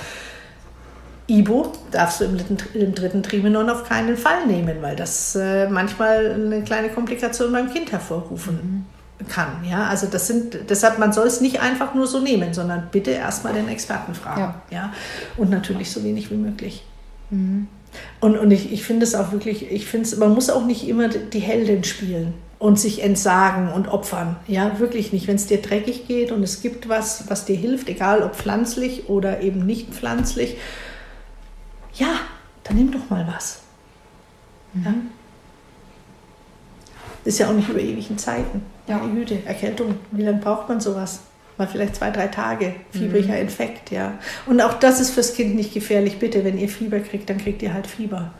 [1.27, 5.69] Ibo darfst du im dritten, im dritten Trimenon auf keinen Fall nehmen, weil das äh,
[5.69, 8.85] manchmal eine kleine Komplikation beim Kind hervorrufen mhm
[9.27, 9.63] kann.
[9.69, 9.88] Ja?
[9.88, 13.53] Also das sind, deshalb, man soll es nicht einfach nur so nehmen, sondern bitte erstmal
[13.53, 14.53] den Experten fragen.
[14.69, 14.77] Ja.
[14.77, 14.93] ja?
[15.38, 16.85] Und natürlich so wenig wie möglich.
[17.29, 17.67] Mhm.
[18.19, 20.88] Und, und ich, ich finde es auch wirklich, ich finde es, man muss auch nicht
[20.88, 24.36] immer die Heldin spielen und sich entsagen und opfern.
[24.47, 25.28] Ja, wirklich nicht.
[25.28, 29.08] Wenn es dir dreckig geht und es gibt was, was dir hilft, egal ob pflanzlich
[29.08, 30.58] oder eben nicht pflanzlich,
[31.93, 32.15] ja,
[32.63, 33.62] dann nimm doch mal was.
[34.73, 34.84] Mhm.
[34.84, 34.93] Ja?
[37.23, 38.63] Das ist ja auch nicht über ewigen Zeiten.
[38.88, 41.21] Ja, Güte, Erkältung, wie lange braucht man sowas?
[41.60, 43.41] Mal vielleicht zwei, drei Tage, fiebriger mhm.
[43.41, 44.13] Infekt, ja.
[44.48, 46.17] Und auch das ist fürs Kind nicht gefährlich.
[46.17, 48.32] Bitte, wenn ihr Fieber kriegt, dann kriegt ihr halt Fieber.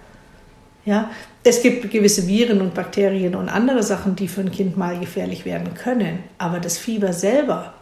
[0.86, 1.12] Ja,
[1.44, 5.46] es gibt gewisse Viren und Bakterien und andere Sachen, die für ein Kind mal gefährlich
[5.46, 6.24] werden können.
[6.40, 7.74] Aber das Fieber selber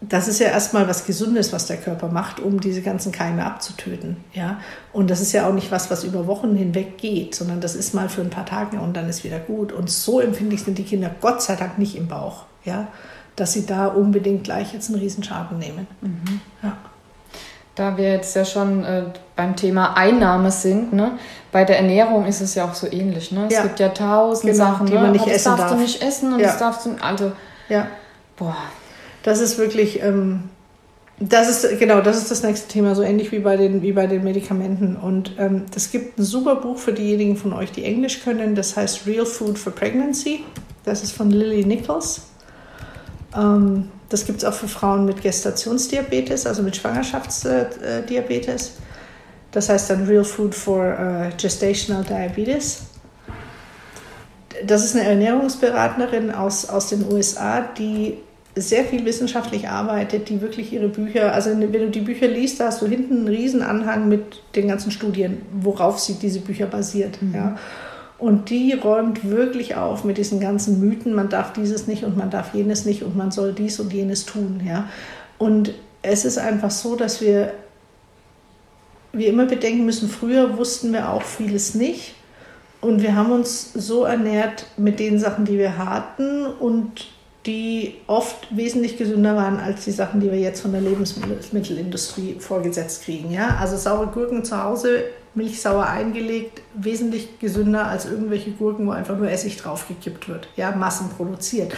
[0.00, 4.18] das ist ja erstmal was Gesundes, was der Körper macht, um diese ganzen Keime abzutöten.
[4.34, 4.60] Ja?
[4.92, 7.94] Und das ist ja auch nicht was, was über Wochen hinweg geht, sondern das ist
[7.94, 9.72] mal für ein paar Tage und dann ist wieder gut.
[9.72, 12.88] Und so empfindlich sind die Kinder Gott sei Dank nicht im Bauch, ja?
[13.36, 15.86] Dass sie da unbedingt gleich jetzt einen Riesenschaden nehmen.
[16.00, 16.40] Mhm.
[16.62, 16.76] Ja.
[17.74, 19.02] Da wir jetzt ja schon äh,
[19.36, 21.18] beim Thema Einnahme sind, ne?
[21.52, 23.32] bei der Ernährung ist es ja auch so ähnlich.
[23.32, 23.46] Ne?
[23.48, 23.62] Es ja.
[23.62, 25.12] gibt ja tausend genau, Sachen, die man ne?
[25.12, 25.58] nicht essen darf.
[25.58, 26.46] Das darfst du nicht essen und ja.
[26.46, 27.32] das darfst du, also,
[27.68, 27.88] ja.
[28.36, 28.56] boah,
[29.22, 30.44] das ist wirklich, ähm,
[31.18, 34.06] das ist genau, das ist das nächste Thema, so ähnlich wie bei den, wie bei
[34.06, 34.96] den Medikamenten.
[34.96, 38.54] Und ähm, es gibt ein super Buch für diejenigen von euch, die Englisch können.
[38.54, 40.44] Das heißt Real Food for Pregnancy.
[40.84, 42.22] Das ist von Lily Nichols.
[43.34, 48.74] Ähm, das gibt es auch für Frauen mit Gestationsdiabetes, also mit Schwangerschaftsdiabetes.
[49.50, 52.82] Das heißt dann Real Food for uh, Gestational Diabetes.
[54.64, 58.18] Das ist eine Ernährungsberaterin aus, aus den USA, die
[58.54, 62.66] sehr viel wissenschaftlich arbeitet, die wirklich ihre Bücher, also wenn du die Bücher liest, da
[62.66, 67.20] hast du hinten einen riesen Anhang mit den ganzen Studien, worauf sie diese Bücher basiert.
[67.20, 67.34] Mhm.
[67.34, 67.58] Ja.
[68.18, 72.30] Und die räumt wirklich auf mit diesen ganzen Mythen, man darf dieses nicht und man
[72.30, 74.62] darf jenes nicht und man soll dies und jenes tun.
[74.66, 74.88] Ja.
[75.38, 77.52] Und es ist einfach so, dass wir,
[79.12, 82.14] wir immer bedenken müssen, früher wussten wir auch vieles nicht.
[82.80, 87.08] Und wir haben uns so ernährt mit den Sachen, die wir hatten und
[87.46, 93.04] die oft wesentlich gesünder waren als die Sachen, die wir jetzt von der Lebensmittelindustrie vorgesetzt
[93.04, 93.30] kriegen.
[93.30, 93.56] Ja?
[93.60, 95.04] Also saure Gurken zu Hause,
[95.36, 101.74] milchsauer eingelegt, wesentlich gesünder als irgendwelche Gurken, wo einfach nur Essig draufgekippt wird, ja, massenproduziert.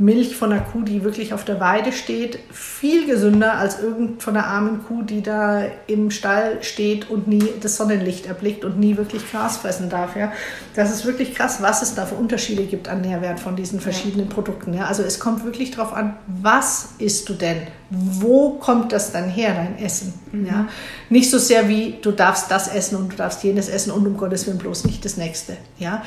[0.00, 4.34] Milch von einer Kuh, die wirklich auf der Weide steht, viel gesünder als irgend von
[4.34, 8.96] einer armen Kuh, die da im Stall steht und nie das Sonnenlicht erblickt und nie
[8.96, 10.16] wirklich Gras fressen darf.
[10.16, 10.32] Ja.
[10.74, 14.28] Das ist wirklich krass, was es da für Unterschiede gibt an Nährwert von diesen verschiedenen
[14.28, 14.34] ja.
[14.34, 14.72] Produkten.
[14.72, 14.86] Ja.
[14.86, 17.58] Also es kommt wirklich darauf an, was isst du denn?
[17.90, 20.14] Wo kommt das dann her, dein Essen?
[20.32, 20.46] Mhm.
[20.46, 20.68] Ja.
[21.10, 24.16] Nicht so sehr wie du darfst das essen und du darfst jenes essen und um
[24.16, 25.58] Gottes Willen bloß nicht das nächste.
[25.78, 26.02] Ja.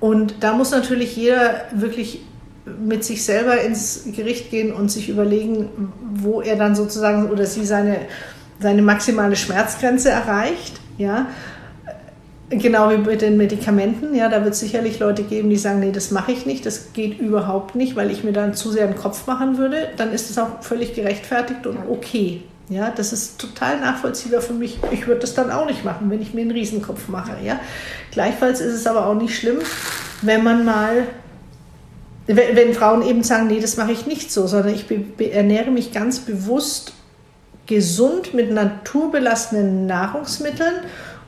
[0.00, 2.22] Und da muss natürlich jeder wirklich
[2.66, 5.68] mit sich selber ins Gericht gehen und sich überlegen,
[6.14, 7.96] wo er dann sozusagen oder sie seine,
[8.58, 10.80] seine maximale Schmerzgrenze erreicht.
[10.96, 11.26] Ja?
[12.48, 14.14] Genau wie mit den Medikamenten.
[14.14, 16.92] Ja, da wird es sicherlich Leute geben, die sagen, nee, das mache ich nicht, das
[16.92, 19.88] geht überhaupt nicht, weil ich mir dann zu sehr einen Kopf machen würde.
[19.96, 22.42] Dann ist es auch völlig gerechtfertigt und okay.
[22.70, 24.78] Ja, das ist total nachvollziehbar für mich.
[24.90, 27.32] Ich würde das dann auch nicht machen, wenn ich mir einen Riesenkopf mache.
[27.44, 27.60] Ja?
[28.10, 29.58] Gleichfalls ist es aber auch nicht schlimm,
[30.22, 31.06] wenn man mal
[32.26, 34.86] wenn, wenn Frauen eben sagen, nee, das mache ich nicht so, sondern ich
[35.32, 36.92] ernähre mich ganz bewusst
[37.66, 40.74] gesund mit naturbelassenen Nahrungsmitteln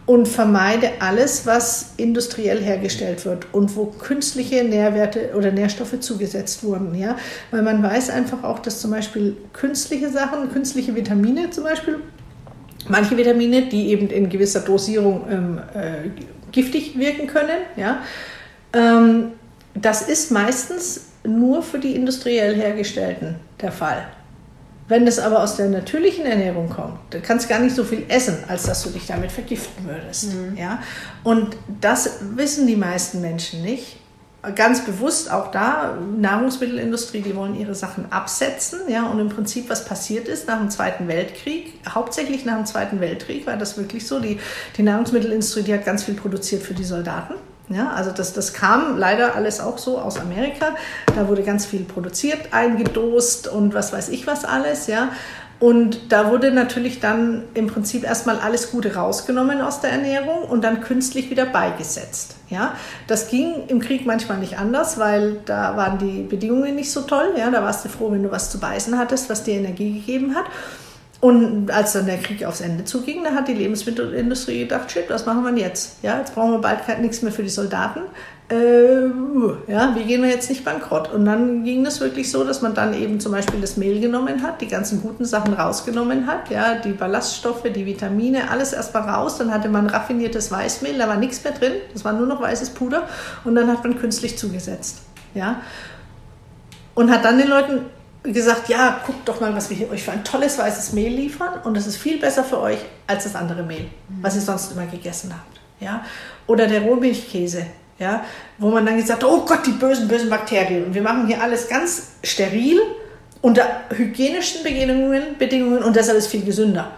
[0.06, 6.94] und vermeide alles, was industriell hergestellt wird und wo künstliche Nährwerte oder Nährstoffe zugesetzt wurden.
[6.94, 7.16] Ja?
[7.50, 11.98] Weil man weiß einfach auch, dass zum Beispiel künstliche Sachen, künstliche Vitamine zum Beispiel,
[12.88, 16.10] manche Vitamine, die eben in gewisser Dosierung ähm, äh,
[16.52, 18.02] giftig wirken können, ja,
[18.72, 19.32] ähm,
[19.76, 24.08] das ist meistens nur für die industriell hergestellten der Fall.
[24.88, 28.04] Wenn das aber aus der natürlichen Ernährung kommt, dann kannst du gar nicht so viel
[28.08, 30.32] essen, als dass du dich damit vergiften würdest.
[30.32, 30.56] Mhm.
[30.56, 30.80] Ja?
[31.24, 33.96] Und das wissen die meisten Menschen nicht.
[34.54, 38.78] ganz bewusst auch da, Nahrungsmittelindustrie, die wollen ihre Sachen absetzen.
[38.88, 43.00] Ja, und im Prinzip, was passiert ist nach dem Zweiten Weltkrieg, hauptsächlich nach dem Zweiten
[43.00, 44.38] Weltkrieg war das wirklich so, die,
[44.76, 47.34] die Nahrungsmittelindustrie, die hat ganz viel produziert für die Soldaten.
[47.68, 50.76] Ja, also das, das kam leider alles auch so aus Amerika.
[51.14, 54.86] Da wurde ganz viel produziert, eingedost und was weiß ich was alles.
[54.86, 55.10] Ja.
[55.58, 60.62] Und da wurde natürlich dann im Prinzip erstmal alles Gute rausgenommen aus der Ernährung und
[60.62, 62.36] dann künstlich wieder beigesetzt.
[62.50, 62.74] Ja,
[63.06, 67.32] das ging im Krieg manchmal nicht anders, weil da waren die Bedingungen nicht so toll.
[67.38, 70.34] Ja, da warst du froh, wenn du was zu beißen hattest, was dir Energie gegeben
[70.34, 70.44] hat.
[71.26, 75.26] Und als dann der Krieg aufs Ende zuging, da hat die Lebensmittelindustrie gedacht, shit, was
[75.26, 76.02] machen wir jetzt?
[76.02, 78.02] Ja, jetzt brauchen wir bald nichts mehr für die Soldaten
[78.48, 79.06] äh,
[79.66, 81.12] ja, wie gehen wir jetzt nicht bankrott?
[81.12, 84.42] Und dann ging es wirklich so, dass man dann eben zum Beispiel das Mehl genommen
[84.42, 89.38] hat, die ganzen guten Sachen rausgenommen hat, ja, die Ballaststoffe, die Vitamine, alles erstmal raus.
[89.38, 92.70] Dann hatte man raffiniertes Weißmehl, da war nichts mehr drin, das war nur noch weißes
[92.70, 93.08] Puder
[93.44, 94.98] und dann hat man künstlich zugesetzt,
[95.34, 95.60] ja.
[96.94, 97.80] Und hat dann den Leuten
[98.32, 101.60] gesagt, ja, guckt doch mal, was wir hier euch für ein tolles weißes Mehl liefern
[101.64, 103.86] und das ist viel besser für euch als das andere Mehl,
[104.20, 106.04] was ihr sonst immer gegessen habt, ja.
[106.46, 107.66] Oder der Rohmilchkäse,
[107.98, 108.24] ja,
[108.58, 110.86] wo man dann gesagt hat, oh Gott, die bösen, bösen Bakterien.
[110.86, 112.80] Und wir machen hier alles ganz steril
[113.40, 116.90] unter hygienischen Bedingungen, Bedingungen und deshalb ist viel gesünder.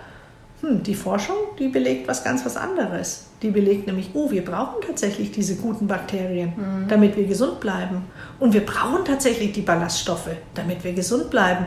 [0.60, 3.26] Hm, die Forschung, die belegt was ganz was anderes.
[3.42, 6.88] Die belegt nämlich, oh, wir brauchen tatsächlich diese guten Bakterien, mhm.
[6.88, 8.04] damit wir gesund bleiben.
[8.40, 11.66] Und wir brauchen tatsächlich die Ballaststoffe, damit wir gesund bleiben.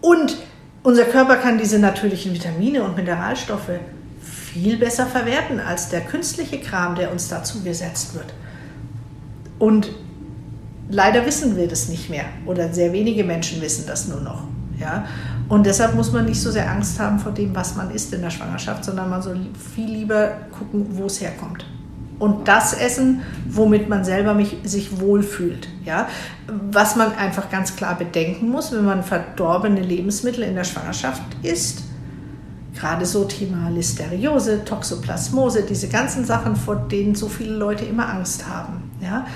[0.00, 0.36] Und
[0.84, 3.72] unser Körper kann diese natürlichen Vitamine und Mineralstoffe
[4.20, 8.32] viel besser verwerten als der künstliche Kram, der uns dazu gesetzt wird.
[9.58, 9.90] Und
[10.88, 14.44] leider wissen wir das nicht mehr oder sehr wenige Menschen wissen das nur noch.
[14.78, 15.06] Ja?
[15.48, 18.22] Und deshalb muss man nicht so sehr Angst haben vor dem, was man isst in
[18.22, 19.38] der Schwangerschaft, sondern man soll
[19.74, 21.64] viel lieber gucken, wo es herkommt.
[22.18, 25.68] Und das essen, womit man selber mich, sich wohlfühlt.
[25.84, 26.08] Ja?
[26.70, 31.82] Was man einfach ganz klar bedenken muss, wenn man verdorbene Lebensmittel in der Schwangerschaft isst,
[32.76, 38.46] Gerade so Thema Listeriose, Toxoplasmose, diese ganzen Sachen, vor denen so viele Leute immer Angst
[38.48, 38.90] haben.
[39.00, 39.26] Ja?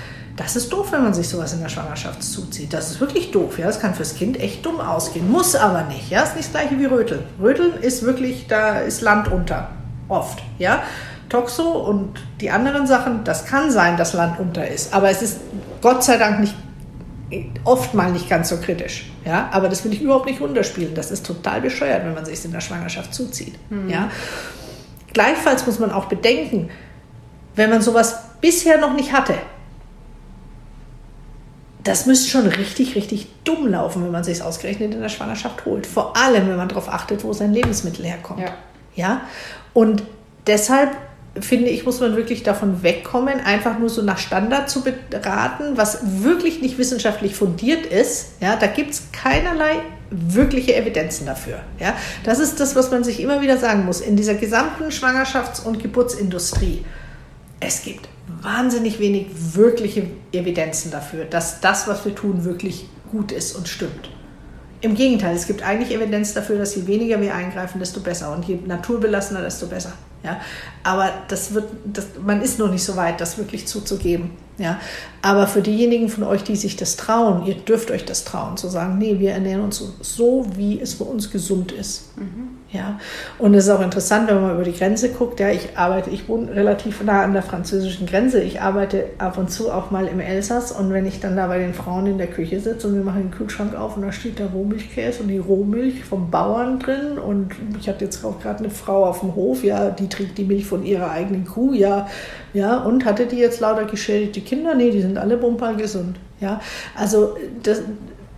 [0.41, 2.73] Das ist doof, wenn man sich sowas in der Schwangerschaft zuzieht.
[2.73, 3.59] Das ist wirklich doof.
[3.59, 3.67] Ja?
[3.67, 5.29] Das kann fürs Kind echt dumm ausgehen.
[5.29, 6.09] Muss aber nicht.
[6.09, 6.23] Ja?
[6.23, 7.23] Ist nicht das gleiche wie Röteln.
[7.39, 9.69] Röteln ist wirklich, da ist Land unter.
[10.07, 10.41] Oft.
[10.57, 10.81] Ja?
[11.29, 14.93] Toxo und die anderen Sachen, das kann sein, dass Land unter ist.
[14.93, 15.39] Aber es ist
[15.81, 16.55] Gott sei Dank nicht
[17.63, 19.11] oft mal nicht ganz so kritisch.
[19.23, 19.47] Ja?
[19.51, 20.95] Aber das will ich überhaupt nicht runterspielen.
[20.95, 23.53] Das ist total bescheuert, wenn man sich in der Schwangerschaft zuzieht.
[23.69, 23.89] Mhm.
[23.89, 24.09] Ja?
[25.13, 26.69] Gleichfalls muss man auch bedenken,
[27.55, 29.35] wenn man sowas bisher noch nicht hatte,
[31.83, 35.65] das müsste schon richtig, richtig dumm laufen, wenn man sich es ausgerechnet in der Schwangerschaft
[35.65, 35.87] holt.
[35.87, 38.39] Vor allem, wenn man darauf achtet, wo sein Lebensmittel herkommt.
[38.39, 38.53] Ja.
[38.95, 39.21] ja?
[39.73, 40.03] Und
[40.47, 40.91] deshalb
[41.39, 45.99] finde ich, muss man wirklich davon wegkommen, einfach nur so nach Standard zu beraten, was
[46.23, 48.33] wirklich nicht wissenschaftlich fundiert ist.
[48.41, 49.77] Ja, da gibt es keinerlei
[50.09, 51.59] wirkliche Evidenzen dafür.
[51.79, 54.01] Ja, das ist das, was man sich immer wieder sagen muss.
[54.01, 56.83] In dieser gesamten Schwangerschafts- und Geburtsindustrie,
[57.61, 58.09] es gibt
[58.41, 64.09] wahnsinnig wenig wirkliche Evidenzen dafür, dass das, was wir tun, wirklich gut ist und stimmt.
[64.81, 68.45] Im Gegenteil, es gibt eigentlich Evidenz dafür, dass je weniger wir eingreifen, desto besser und
[68.45, 69.93] je naturbelassener, desto besser.
[70.23, 70.39] Ja,
[70.83, 74.31] aber das wird, das, man ist noch nicht so weit, das wirklich zuzugeben.
[74.57, 74.79] Ja,
[75.21, 78.69] aber für diejenigen von euch, die sich das trauen, ihr dürft euch das trauen, zu
[78.69, 82.15] sagen, nee, wir ernähren uns so, wie es für uns gesund ist.
[82.17, 82.60] Mhm.
[82.73, 82.97] Ja,
[83.37, 85.41] und es ist auch interessant, wenn man über die Grenze guckt.
[85.41, 88.41] Ja, ich arbeite, ich wohne relativ nah an der französischen Grenze.
[88.41, 91.57] Ich arbeite ab und zu auch mal im Elsass und wenn ich dann da bei
[91.57, 94.39] den Frauen in der Küche sitze und wir machen den Kühlschrank auf und da steht
[94.39, 98.69] der Rohmilchkäse und die Rohmilch vom Bauern drin und ich hatte jetzt auch gerade eine
[98.69, 102.07] Frau auf dem Hof, ja, die trinkt die Milch von ihrer eigenen Kuh, ja,
[102.53, 104.75] ja, und hatte die jetzt lauter geschädigte Kinder?
[104.75, 106.17] Nee, die sind alle bumper gesund.
[106.39, 106.61] Ja,
[106.95, 107.81] also das,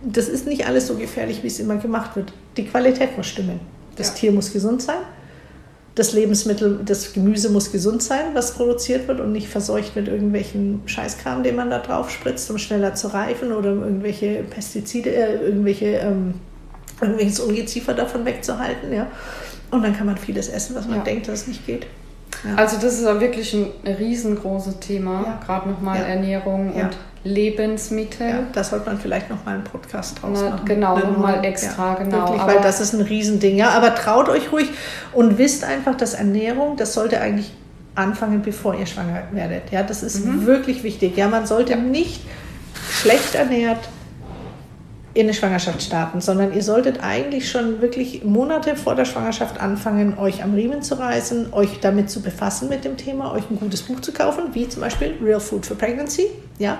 [0.02, 2.32] das ist nicht alles so gefährlich, wie es immer gemacht wird.
[2.56, 3.73] Die Qualität muss stimmen.
[3.96, 4.14] Das ja.
[4.14, 4.98] Tier muss gesund sein.
[5.94, 10.82] Das Lebensmittel, das Gemüse muss gesund sein, was produziert wird und nicht verseucht mit irgendwelchen
[10.86, 15.36] Scheißkram, den man da drauf spritzt, um schneller zu reifen oder um irgendwelche Pestizide, äh,
[15.44, 16.34] irgendwelche, ähm,
[17.00, 18.92] irgendwelches Ungeziefer davon wegzuhalten.
[18.92, 19.06] Ja?
[19.70, 21.04] Und dann kann man vieles essen, was man ja.
[21.04, 21.86] denkt, dass es nicht geht.
[22.44, 22.56] Ja.
[22.56, 25.98] Also das ist wirklich ein riesengroßes Thema, gerade nochmal.
[25.98, 26.90] Ernährung und
[27.24, 28.28] Lebensmittel.
[28.28, 30.66] Ja, da sollte man vielleicht nochmal einen Podcast draus Na, machen.
[30.66, 32.28] Genau, nochmal extra, genau.
[32.28, 33.56] Wirklich, weil das ist ein Riesending.
[33.56, 34.68] Ja, aber traut euch ruhig
[35.12, 37.52] und wisst einfach, dass Ernährung, das sollte eigentlich
[37.94, 39.70] anfangen, bevor ihr schwanger werdet.
[39.70, 40.46] Ja, das ist mhm.
[40.46, 41.16] wirklich wichtig.
[41.16, 42.22] Ja, man sollte nicht
[42.90, 43.88] schlecht ernährt
[45.14, 50.18] in eine Schwangerschaft starten, sondern ihr solltet eigentlich schon wirklich Monate vor der Schwangerschaft anfangen,
[50.18, 53.82] euch am Riemen zu reißen, euch damit zu befassen mit dem Thema, euch ein gutes
[53.82, 56.26] Buch zu kaufen, wie zum Beispiel Real Food for Pregnancy.
[56.58, 56.78] Ja,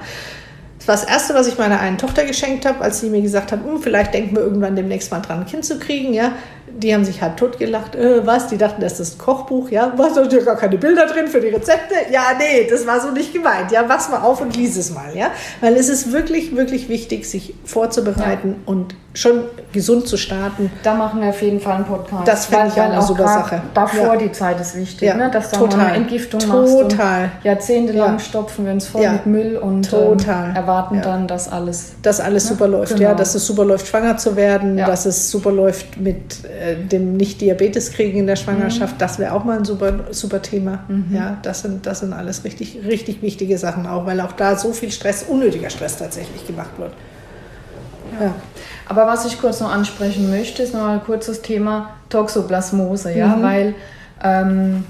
[0.79, 3.53] das war das Erste, was ich meiner einen Tochter geschenkt habe, als sie mir gesagt
[3.53, 6.13] hat, hm, vielleicht denken wir irgendwann demnächst mal dran, ein Kind zu kriegen.
[6.13, 6.33] Ja,
[6.77, 7.95] die haben sich halt totgelacht.
[7.95, 8.49] Äh, was?
[8.49, 9.71] Die dachten, das ist ein Kochbuch.
[9.71, 10.15] Ja, was?
[10.15, 11.95] Da sind ja gar keine Bilder drin für die Rezepte.
[12.11, 13.71] Ja, nee, das war so nicht gemeint.
[13.71, 15.17] Ja, wach's mal auf und lies es mal.
[15.17, 18.57] Ja, weil es ist wirklich, wirklich wichtig, sich vorzubereiten ja.
[18.67, 20.71] und schon gesund zu starten.
[20.83, 22.27] Da machen wir auf jeden Fall einen Podcast.
[22.27, 23.63] Das finde ich auch eine super Sache.
[23.73, 24.17] Davor ja.
[24.17, 25.15] die Zeit ist wichtig, ja.
[25.15, 25.31] ne?
[25.31, 27.23] dass du eine Entgiftung Total.
[27.23, 27.45] machst.
[27.45, 30.19] Jahrzehntelang stopfen wir uns voll mit Müll und ähm,
[30.55, 32.51] erwarten dann, dass alles, dass alles ne?
[32.51, 32.95] super läuft.
[32.95, 33.09] Genau.
[33.09, 37.17] Ja, dass es super läuft, schwanger zu werden, dass es super läuft mit äh, dem
[37.17, 38.95] Nicht-Diabetes kriegen in der Schwangerschaft.
[38.95, 38.99] Mhm.
[38.99, 40.81] Das wäre auch mal ein super, super Thema.
[40.89, 41.07] Mhm.
[41.15, 44.73] Ja, das sind, das sind alles richtig, richtig wichtige Sachen auch, weil auch da so
[44.73, 46.93] viel Stress, unnötiger Stress tatsächlich gemacht wird.
[48.21, 48.35] Ja.
[48.89, 53.43] Aber was ich kurz noch ansprechen möchte, ist noch ein kurzes Thema Toxoplasmose, ja, mhm.
[53.43, 53.75] weil
[54.23, 54.85] ähm,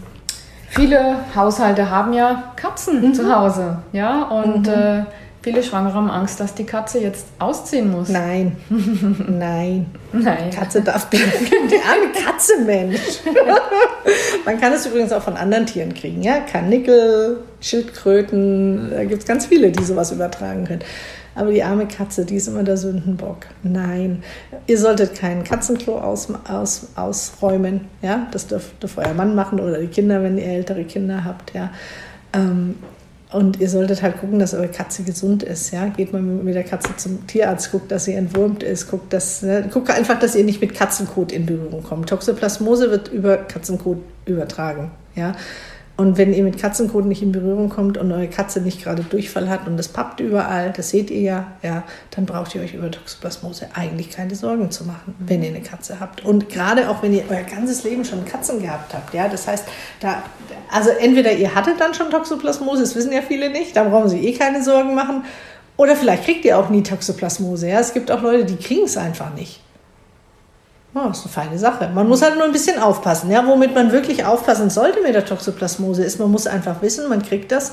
[0.69, 3.15] viele Haushalte haben ja Katzen mhm.
[3.15, 4.73] zu Hause, ja, und mhm.
[4.73, 5.05] äh,
[5.43, 8.09] viele Schwangere haben Angst, dass die Katze jetzt ausziehen muss.
[8.09, 10.51] Nein, nein, nein.
[10.51, 11.31] Katze darf bleiben.
[11.71, 13.21] Die arme Katze, Mensch.
[14.45, 19.29] Man kann es übrigens auch von anderen Tieren kriegen, ja, Karnickel, Schildkröten, da gibt es
[19.29, 20.83] ganz viele, die sowas übertragen können.
[21.35, 23.47] Aber die arme Katze, die ist immer der Sündenbock.
[23.63, 24.23] Nein,
[24.67, 27.83] ihr solltet kein Katzenklo aus, aus, ausräumen.
[28.03, 28.29] Ja?
[28.31, 31.53] Das dürft, dürft euer Mann machen oder die Kinder, wenn ihr ältere Kinder habt.
[31.55, 31.71] Ja?
[32.33, 32.77] Ähm,
[33.33, 35.73] und ihr solltet halt gucken, dass eure Katze gesund ist.
[35.73, 35.87] Ja?
[35.89, 39.69] Geht mal mit der Katze zum Tierarzt, guckt, dass sie entwurmt ist, guckt, dass, ne?
[39.73, 42.09] guckt einfach, dass ihr nicht mit Katzenkot in Berührung kommt.
[42.09, 44.93] Toxoplasmose wird über Katzenkot übertragen.
[45.17, 45.35] Ja?
[45.97, 49.49] Und wenn ihr mit Katzenkot nicht in Berührung kommt und eure Katze nicht gerade Durchfall
[49.49, 52.91] hat und es pappt überall, das seht ihr ja, ja, dann braucht ihr euch über
[52.91, 56.25] Toxoplasmose eigentlich keine Sorgen zu machen, wenn ihr eine Katze habt.
[56.25, 59.67] Und gerade auch wenn ihr euer ganzes Leben schon Katzen gehabt habt, ja, das heißt,
[60.01, 60.25] da,
[60.69, 64.27] also entweder ihr hattet dann schon Toxoplasmose, das wissen ja viele nicht, da brauchen sie
[64.27, 65.25] eh keine Sorgen machen,
[65.77, 67.79] oder vielleicht kriegt ihr auch nie Toxoplasmose, ja.
[67.79, 69.61] Es gibt auch Leute, die kriegen es einfach nicht.
[70.95, 71.91] Oh, das ist eine feine Sache.
[71.93, 73.31] Man muss halt nur ein bisschen aufpassen.
[73.31, 77.23] Ja, womit man wirklich aufpassen sollte mit der Toxoplasmose ist, man muss einfach wissen, man
[77.23, 77.73] kriegt das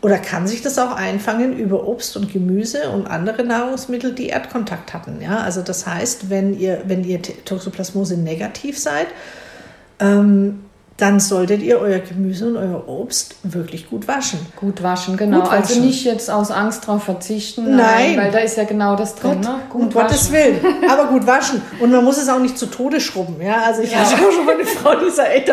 [0.00, 4.94] oder kann sich das auch einfangen über Obst und Gemüse und andere Nahrungsmittel, die Erdkontakt
[4.94, 5.20] hatten.
[5.22, 9.06] Ja, also das heißt, wenn ihr, wenn ihr Toxoplasmose negativ seid,
[10.00, 10.64] ähm,
[11.02, 14.38] dann solltet ihr euer Gemüse und euer Obst wirklich gut waschen.
[14.54, 15.40] Gut waschen, genau.
[15.40, 15.62] Gut waschen.
[15.62, 17.74] Also nicht jetzt aus Angst drauf verzichten.
[17.74, 18.16] Nein.
[18.16, 19.32] Weil da ist ja genau das drin.
[19.32, 19.60] Gott, ne?
[19.68, 20.60] Gut um Gottes Willen.
[20.88, 21.60] Aber gut waschen.
[21.80, 23.42] Und man muss es auch nicht zu Tode schrubben.
[23.44, 23.98] Ja, also ich ja.
[23.98, 25.48] hatte auch schon mal eine Frau, die echt,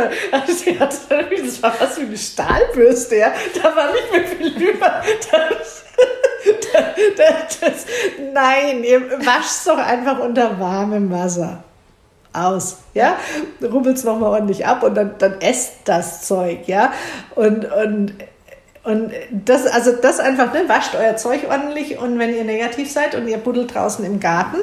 [0.63, 0.97] sie hatte,
[1.43, 3.15] das war fast wie eine Stahlbürste.
[3.15, 3.31] Ja.
[3.55, 5.01] Da war nicht mehr viel über.
[5.31, 5.83] Das,
[7.17, 7.85] das, das,
[8.33, 11.63] nein, ihr wascht doch einfach unter warmem Wasser
[12.33, 13.17] aus, ja,
[13.61, 16.93] rubbelt es nochmal ordentlich ab und dann, dann esst das Zeug, ja,
[17.35, 18.13] und, und,
[18.83, 23.15] und das, also das einfach, ne, wascht euer Zeug ordentlich und wenn ihr negativ seid
[23.15, 24.57] und ihr buddelt draußen im Garten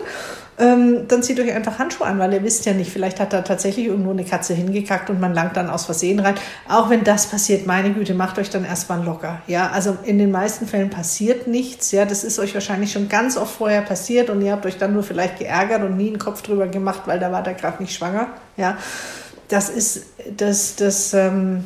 [0.58, 3.42] ähm, dann zieht euch einfach Handschuhe an, weil ihr wisst ja nicht, vielleicht hat da
[3.42, 6.34] tatsächlich irgendwo eine Katze hingekackt und man langt dann aus Versehen rein.
[6.68, 9.42] Auch wenn das passiert, meine Güte, macht euch dann erstmal locker.
[9.46, 11.92] Ja, also in den meisten Fällen passiert nichts.
[11.92, 14.94] Ja, das ist euch wahrscheinlich schon ganz oft vorher passiert und ihr habt euch dann
[14.94, 17.94] nur vielleicht geärgert und nie einen Kopf drüber gemacht, weil da war der gerade nicht
[17.94, 18.28] schwanger.
[18.56, 18.78] Ja,
[19.48, 21.64] das ist das, das, ähm,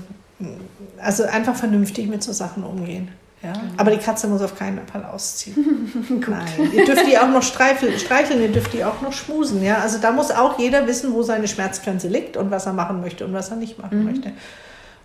[1.01, 3.09] also einfach vernünftig mit so Sachen umgehen.
[3.43, 3.55] Ja?
[3.79, 5.91] Aber die Katze muss auf keinen Fall ausziehen.
[6.29, 6.73] Nein.
[6.73, 9.63] Ihr dürft die auch noch streicheln, streicheln, ihr dürft die auch noch schmusen.
[9.63, 9.79] Ja?
[9.79, 13.25] Also da muss auch jeder wissen, wo seine Schmerzgrenze liegt und was er machen möchte
[13.25, 14.05] und was er nicht machen mhm.
[14.05, 14.33] möchte.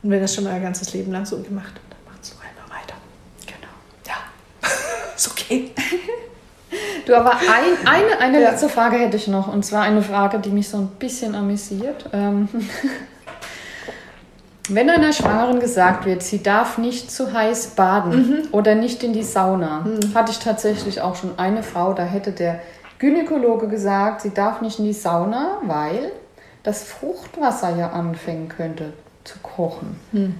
[0.03, 2.43] Und wenn es schon euer ganzes Leben lang so gemacht hat, dann macht es doch
[2.43, 2.95] einfach weiter.
[3.45, 3.73] Genau.
[4.05, 4.69] Ja.
[5.15, 5.71] ist okay.
[7.05, 8.49] Du, aber ein, eine, eine ja.
[8.49, 9.47] letzte Frage hätte ich noch.
[9.47, 12.09] Und zwar eine Frage, die mich so ein bisschen amüsiert.
[12.11, 12.49] Ähm,
[14.69, 18.47] Wenn einer Schwangeren gesagt wird, sie darf nicht zu heiß baden mhm.
[18.51, 20.15] oder nicht in die Sauna, mhm.
[20.15, 22.61] hatte ich tatsächlich auch schon eine Frau, da hätte der
[22.97, 26.11] Gynäkologe gesagt, sie darf nicht in die Sauna, weil
[26.63, 29.99] das Fruchtwasser ja anfangen könnte zu kochen.
[30.11, 30.35] Mhm.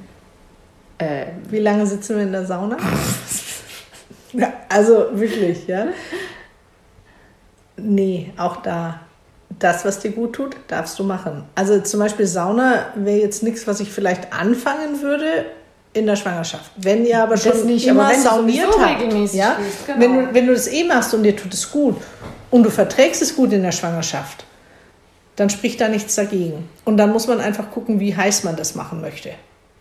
[0.97, 1.27] Ähm.
[1.49, 2.77] Wie lange sitzen wir in der Sauna?
[4.33, 5.87] ja, also wirklich, ja.
[7.77, 9.01] Nee, auch da
[9.59, 11.43] das, was dir gut tut, darfst du machen.
[11.55, 15.45] Also zum Beispiel Sauna wäre jetzt nichts, was ich vielleicht anfangen würde
[15.93, 16.71] in der Schwangerschaft.
[16.75, 19.57] Wenn ihr aber schon nicht, immer aber sauniert habt, ja?
[19.87, 19.99] Genau.
[19.99, 21.95] wenn, du, wenn du das eh machst und dir tut es gut
[22.51, 24.45] und du verträgst es gut in der Schwangerschaft,
[25.37, 26.69] dann spricht da nichts dagegen.
[26.83, 29.31] Und dann muss man einfach gucken, wie heiß man das machen möchte.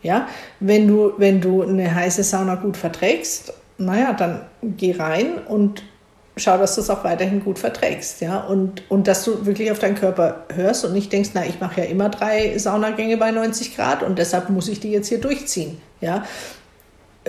[0.03, 0.27] Ja?
[0.59, 5.83] Wenn, du, wenn du eine heiße Sauna gut verträgst, naja, dann geh rein und
[6.37, 9.79] schau, dass du es auch weiterhin gut verträgst, ja, und, und dass du wirklich auf
[9.79, 13.75] deinen Körper hörst und nicht denkst, na, ich mache ja immer drei Saunagänge bei 90
[13.75, 16.23] Grad und deshalb muss ich die jetzt hier durchziehen, ja.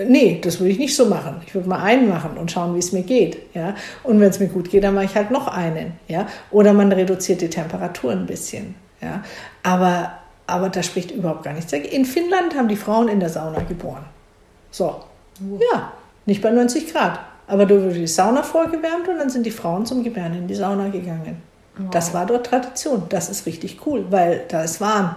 [0.05, 1.41] Nee, das würde ich nicht so machen.
[1.47, 3.39] Ich würde mal einen machen und schauen, wie es mir geht.
[3.55, 3.75] Ja?
[4.03, 5.93] Und wenn es mir gut geht, dann mache ich halt noch einen.
[6.07, 6.27] Ja?
[6.51, 8.75] Oder man reduziert die Temperatur ein bisschen.
[9.01, 9.25] Ja?
[9.63, 10.13] Aber,
[10.47, 11.95] aber da spricht überhaupt gar nichts dagegen.
[11.95, 14.05] In Finnland haben die Frauen in der Sauna geboren.
[14.71, 15.01] So.
[15.73, 15.93] Ja,
[16.27, 17.19] nicht bei 90 Grad.
[17.49, 20.55] Aber da wurde die Sauna vorgewärmt und dann sind die Frauen zum Gebären in die
[20.55, 21.43] Sauna gegangen.
[21.79, 21.91] Wow.
[21.91, 23.05] Das war dort Tradition.
[23.09, 25.17] Das ist richtig cool, weil da ist warm.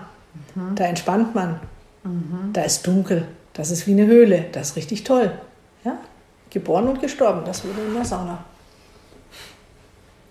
[0.56, 0.76] Mhm.
[0.76, 1.60] Da entspannt man.
[2.04, 2.54] Mhm.
[2.54, 3.28] Da ist dunkel.
[3.54, 4.46] Das ist wie eine Höhle.
[4.52, 5.32] Das ist richtig toll.
[5.84, 5.98] Ja?
[6.50, 7.42] Geboren und gestorben.
[7.46, 8.44] Das wurde in der Sauna.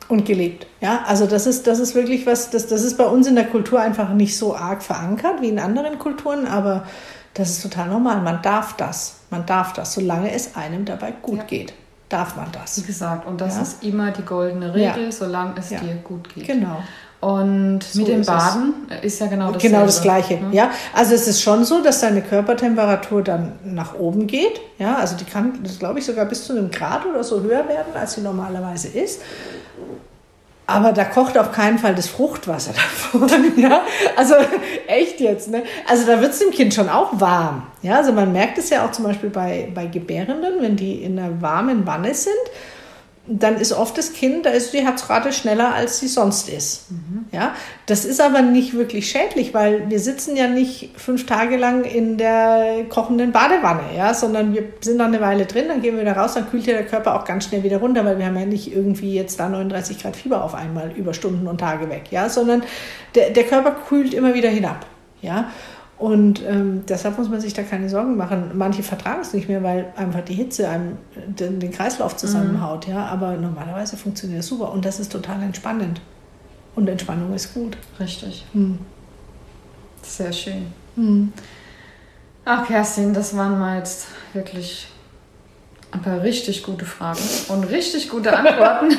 [0.08, 0.66] Und gelebt.
[0.80, 3.44] Ja, also das ist, das ist wirklich was, das, das ist bei uns in der
[3.44, 6.86] Kultur einfach nicht so arg verankert wie in anderen Kulturen, aber
[7.34, 8.22] das ist total normal.
[8.22, 9.16] Man darf das.
[9.28, 11.44] Man darf das, solange es einem dabei gut ja.
[11.44, 11.74] geht.
[12.08, 12.78] Darf man das.
[12.78, 13.62] Wie gesagt, und das ja?
[13.62, 15.12] ist immer die goldene Regel, ja.
[15.12, 16.46] solange es dir gut geht.
[16.46, 16.82] Genau.
[17.20, 19.14] Und so mit dem Baden es.
[19.14, 20.50] ist ja genau das Genau das Gleiche, ne?
[20.52, 20.70] ja.
[20.94, 24.60] Also es ist schon so, dass deine Körpertemperatur dann nach oben geht.
[24.78, 27.92] Ja, also die kann, glaube ich, sogar bis zu einem Grad oder so höher werden,
[27.94, 29.20] als sie normalerweise ist.
[30.68, 33.28] Aber da kocht auf keinen Fall das Fruchtwasser davon.
[33.56, 33.80] Ja?
[34.16, 34.34] Also
[34.86, 35.50] echt jetzt.
[35.50, 35.62] Ne?
[35.88, 37.62] Also da wird es dem Kind schon auch warm.
[37.80, 37.96] Ja?
[37.96, 41.40] Also man merkt es ja auch zum Beispiel bei, bei Gebärenden, wenn die in einer
[41.40, 42.34] warmen Wanne sind
[43.28, 46.90] dann ist oft das Kind, da ist die Herzrate schneller, als sie sonst ist.
[46.90, 47.26] Mhm.
[47.30, 47.54] Ja,
[47.86, 52.16] das ist aber nicht wirklich schädlich, weil wir sitzen ja nicht fünf Tage lang in
[52.16, 56.16] der kochenden Badewanne, ja, sondern wir sind dann eine Weile drin, dann gehen wir wieder
[56.16, 58.46] raus, dann kühlt ja der Körper auch ganz schnell wieder runter, weil wir haben ja
[58.46, 62.28] nicht irgendwie jetzt da 39 Grad Fieber auf einmal über Stunden und Tage weg, ja,
[62.30, 62.62] sondern
[63.14, 64.86] der, der Körper kühlt immer wieder hinab,
[65.20, 65.50] ja.
[65.98, 68.52] Und ähm, deshalb muss man sich da keine Sorgen machen.
[68.54, 72.86] Manche vertragen es nicht mehr, weil einfach die Hitze einem den, den Kreislauf zusammenhaut.
[72.86, 72.94] Mhm.
[72.94, 73.06] Ja?
[73.06, 76.00] Aber normalerweise funktioniert es super und das ist total entspannend.
[76.76, 77.76] Und Entspannung ist gut.
[77.98, 78.46] Richtig.
[78.52, 78.78] Mhm.
[80.02, 80.66] Sehr schön.
[80.94, 81.32] Mhm.
[82.44, 84.86] Ach, Kerstin, das waren mal jetzt wirklich
[85.90, 88.90] ein paar richtig gute Fragen und richtig gute Antworten.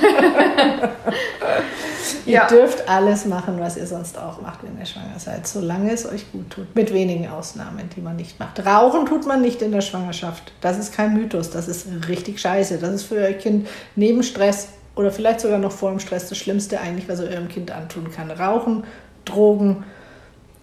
[2.26, 2.48] ihr ja.
[2.48, 6.32] dürft alles machen, was ihr sonst auch macht, wenn ihr schwanger seid, solange es euch
[6.32, 6.76] gut tut.
[6.76, 8.66] Mit wenigen Ausnahmen, die man nicht macht.
[8.66, 10.52] Rauchen tut man nicht in der Schwangerschaft.
[10.62, 11.52] Das ist kein Mythos.
[11.52, 12.78] Das ist richtig scheiße.
[12.80, 16.38] Das ist für euer Kind neben Stress oder vielleicht sogar noch vor dem Stress das
[16.38, 18.32] Schlimmste eigentlich, was ihr eurem Kind antun kann.
[18.32, 18.84] Rauchen,
[19.26, 19.84] Drogen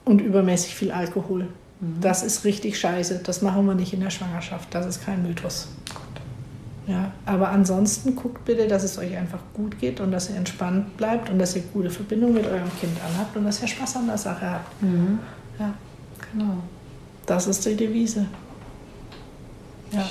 [0.04, 1.48] und übermäßig viel Alkohol.
[1.80, 2.00] Mhm.
[2.00, 3.20] Das ist richtig scheiße.
[3.24, 4.74] Das machen wir nicht in der Schwangerschaft.
[4.74, 5.68] Das ist kein Mythos.
[6.86, 10.96] Ja, aber ansonsten guckt bitte, dass es euch einfach gut geht und dass ihr entspannt
[10.96, 14.06] bleibt und dass ihr gute Verbindung mit eurem Kind anhabt und dass ihr Spaß an
[14.06, 14.82] der Sache habt.
[14.82, 15.18] Mhm.
[15.58, 15.74] Ja,
[16.32, 16.58] genau.
[17.26, 18.26] Das ist die Devise.
[19.90, 20.04] Ja.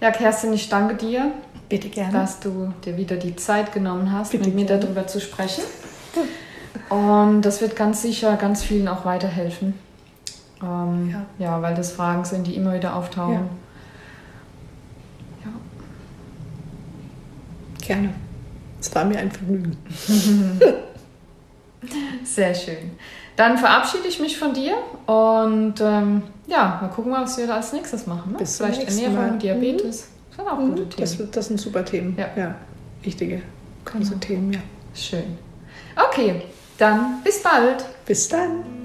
[0.00, 1.32] Ja, Kerstin, ich danke dir.
[1.68, 2.12] Bitte gerne.
[2.12, 4.82] Dass du dir wieder die Zeit genommen hast, Bitte mit mir gerne.
[4.82, 5.62] darüber zu sprechen.
[6.88, 9.74] Und das wird ganz sicher ganz vielen auch weiterhelfen.
[10.62, 11.26] Ähm, ja.
[11.38, 11.62] ja.
[11.62, 13.34] weil das Fragen sind, die immer wieder auftauchen.
[13.34, 13.48] Ja.
[17.90, 18.14] Gerne.
[18.80, 19.76] Es war mir ein Vergnügen.
[22.24, 22.92] Sehr schön.
[23.34, 24.76] Dann verabschiede ich mich von dir
[25.06, 28.32] und ähm, ja, mal gucken, was wir da als nächstes machen.
[28.32, 28.38] Ne?
[28.38, 29.38] Bis Vielleicht Ernährung, Mal.
[29.38, 29.82] Diabetes.
[29.82, 30.12] Mhm.
[30.28, 30.90] Das sind auch gute mhm.
[30.90, 31.18] Themen.
[31.18, 32.16] Das, das, sind super Themen.
[32.16, 32.54] Ja, ja
[33.02, 33.42] wichtige,
[33.84, 34.20] große genau.
[34.20, 34.60] Themen, ja.
[34.94, 35.38] Schön.
[35.96, 36.42] Okay,
[36.78, 37.84] dann bis bald.
[38.06, 38.79] Bis dann.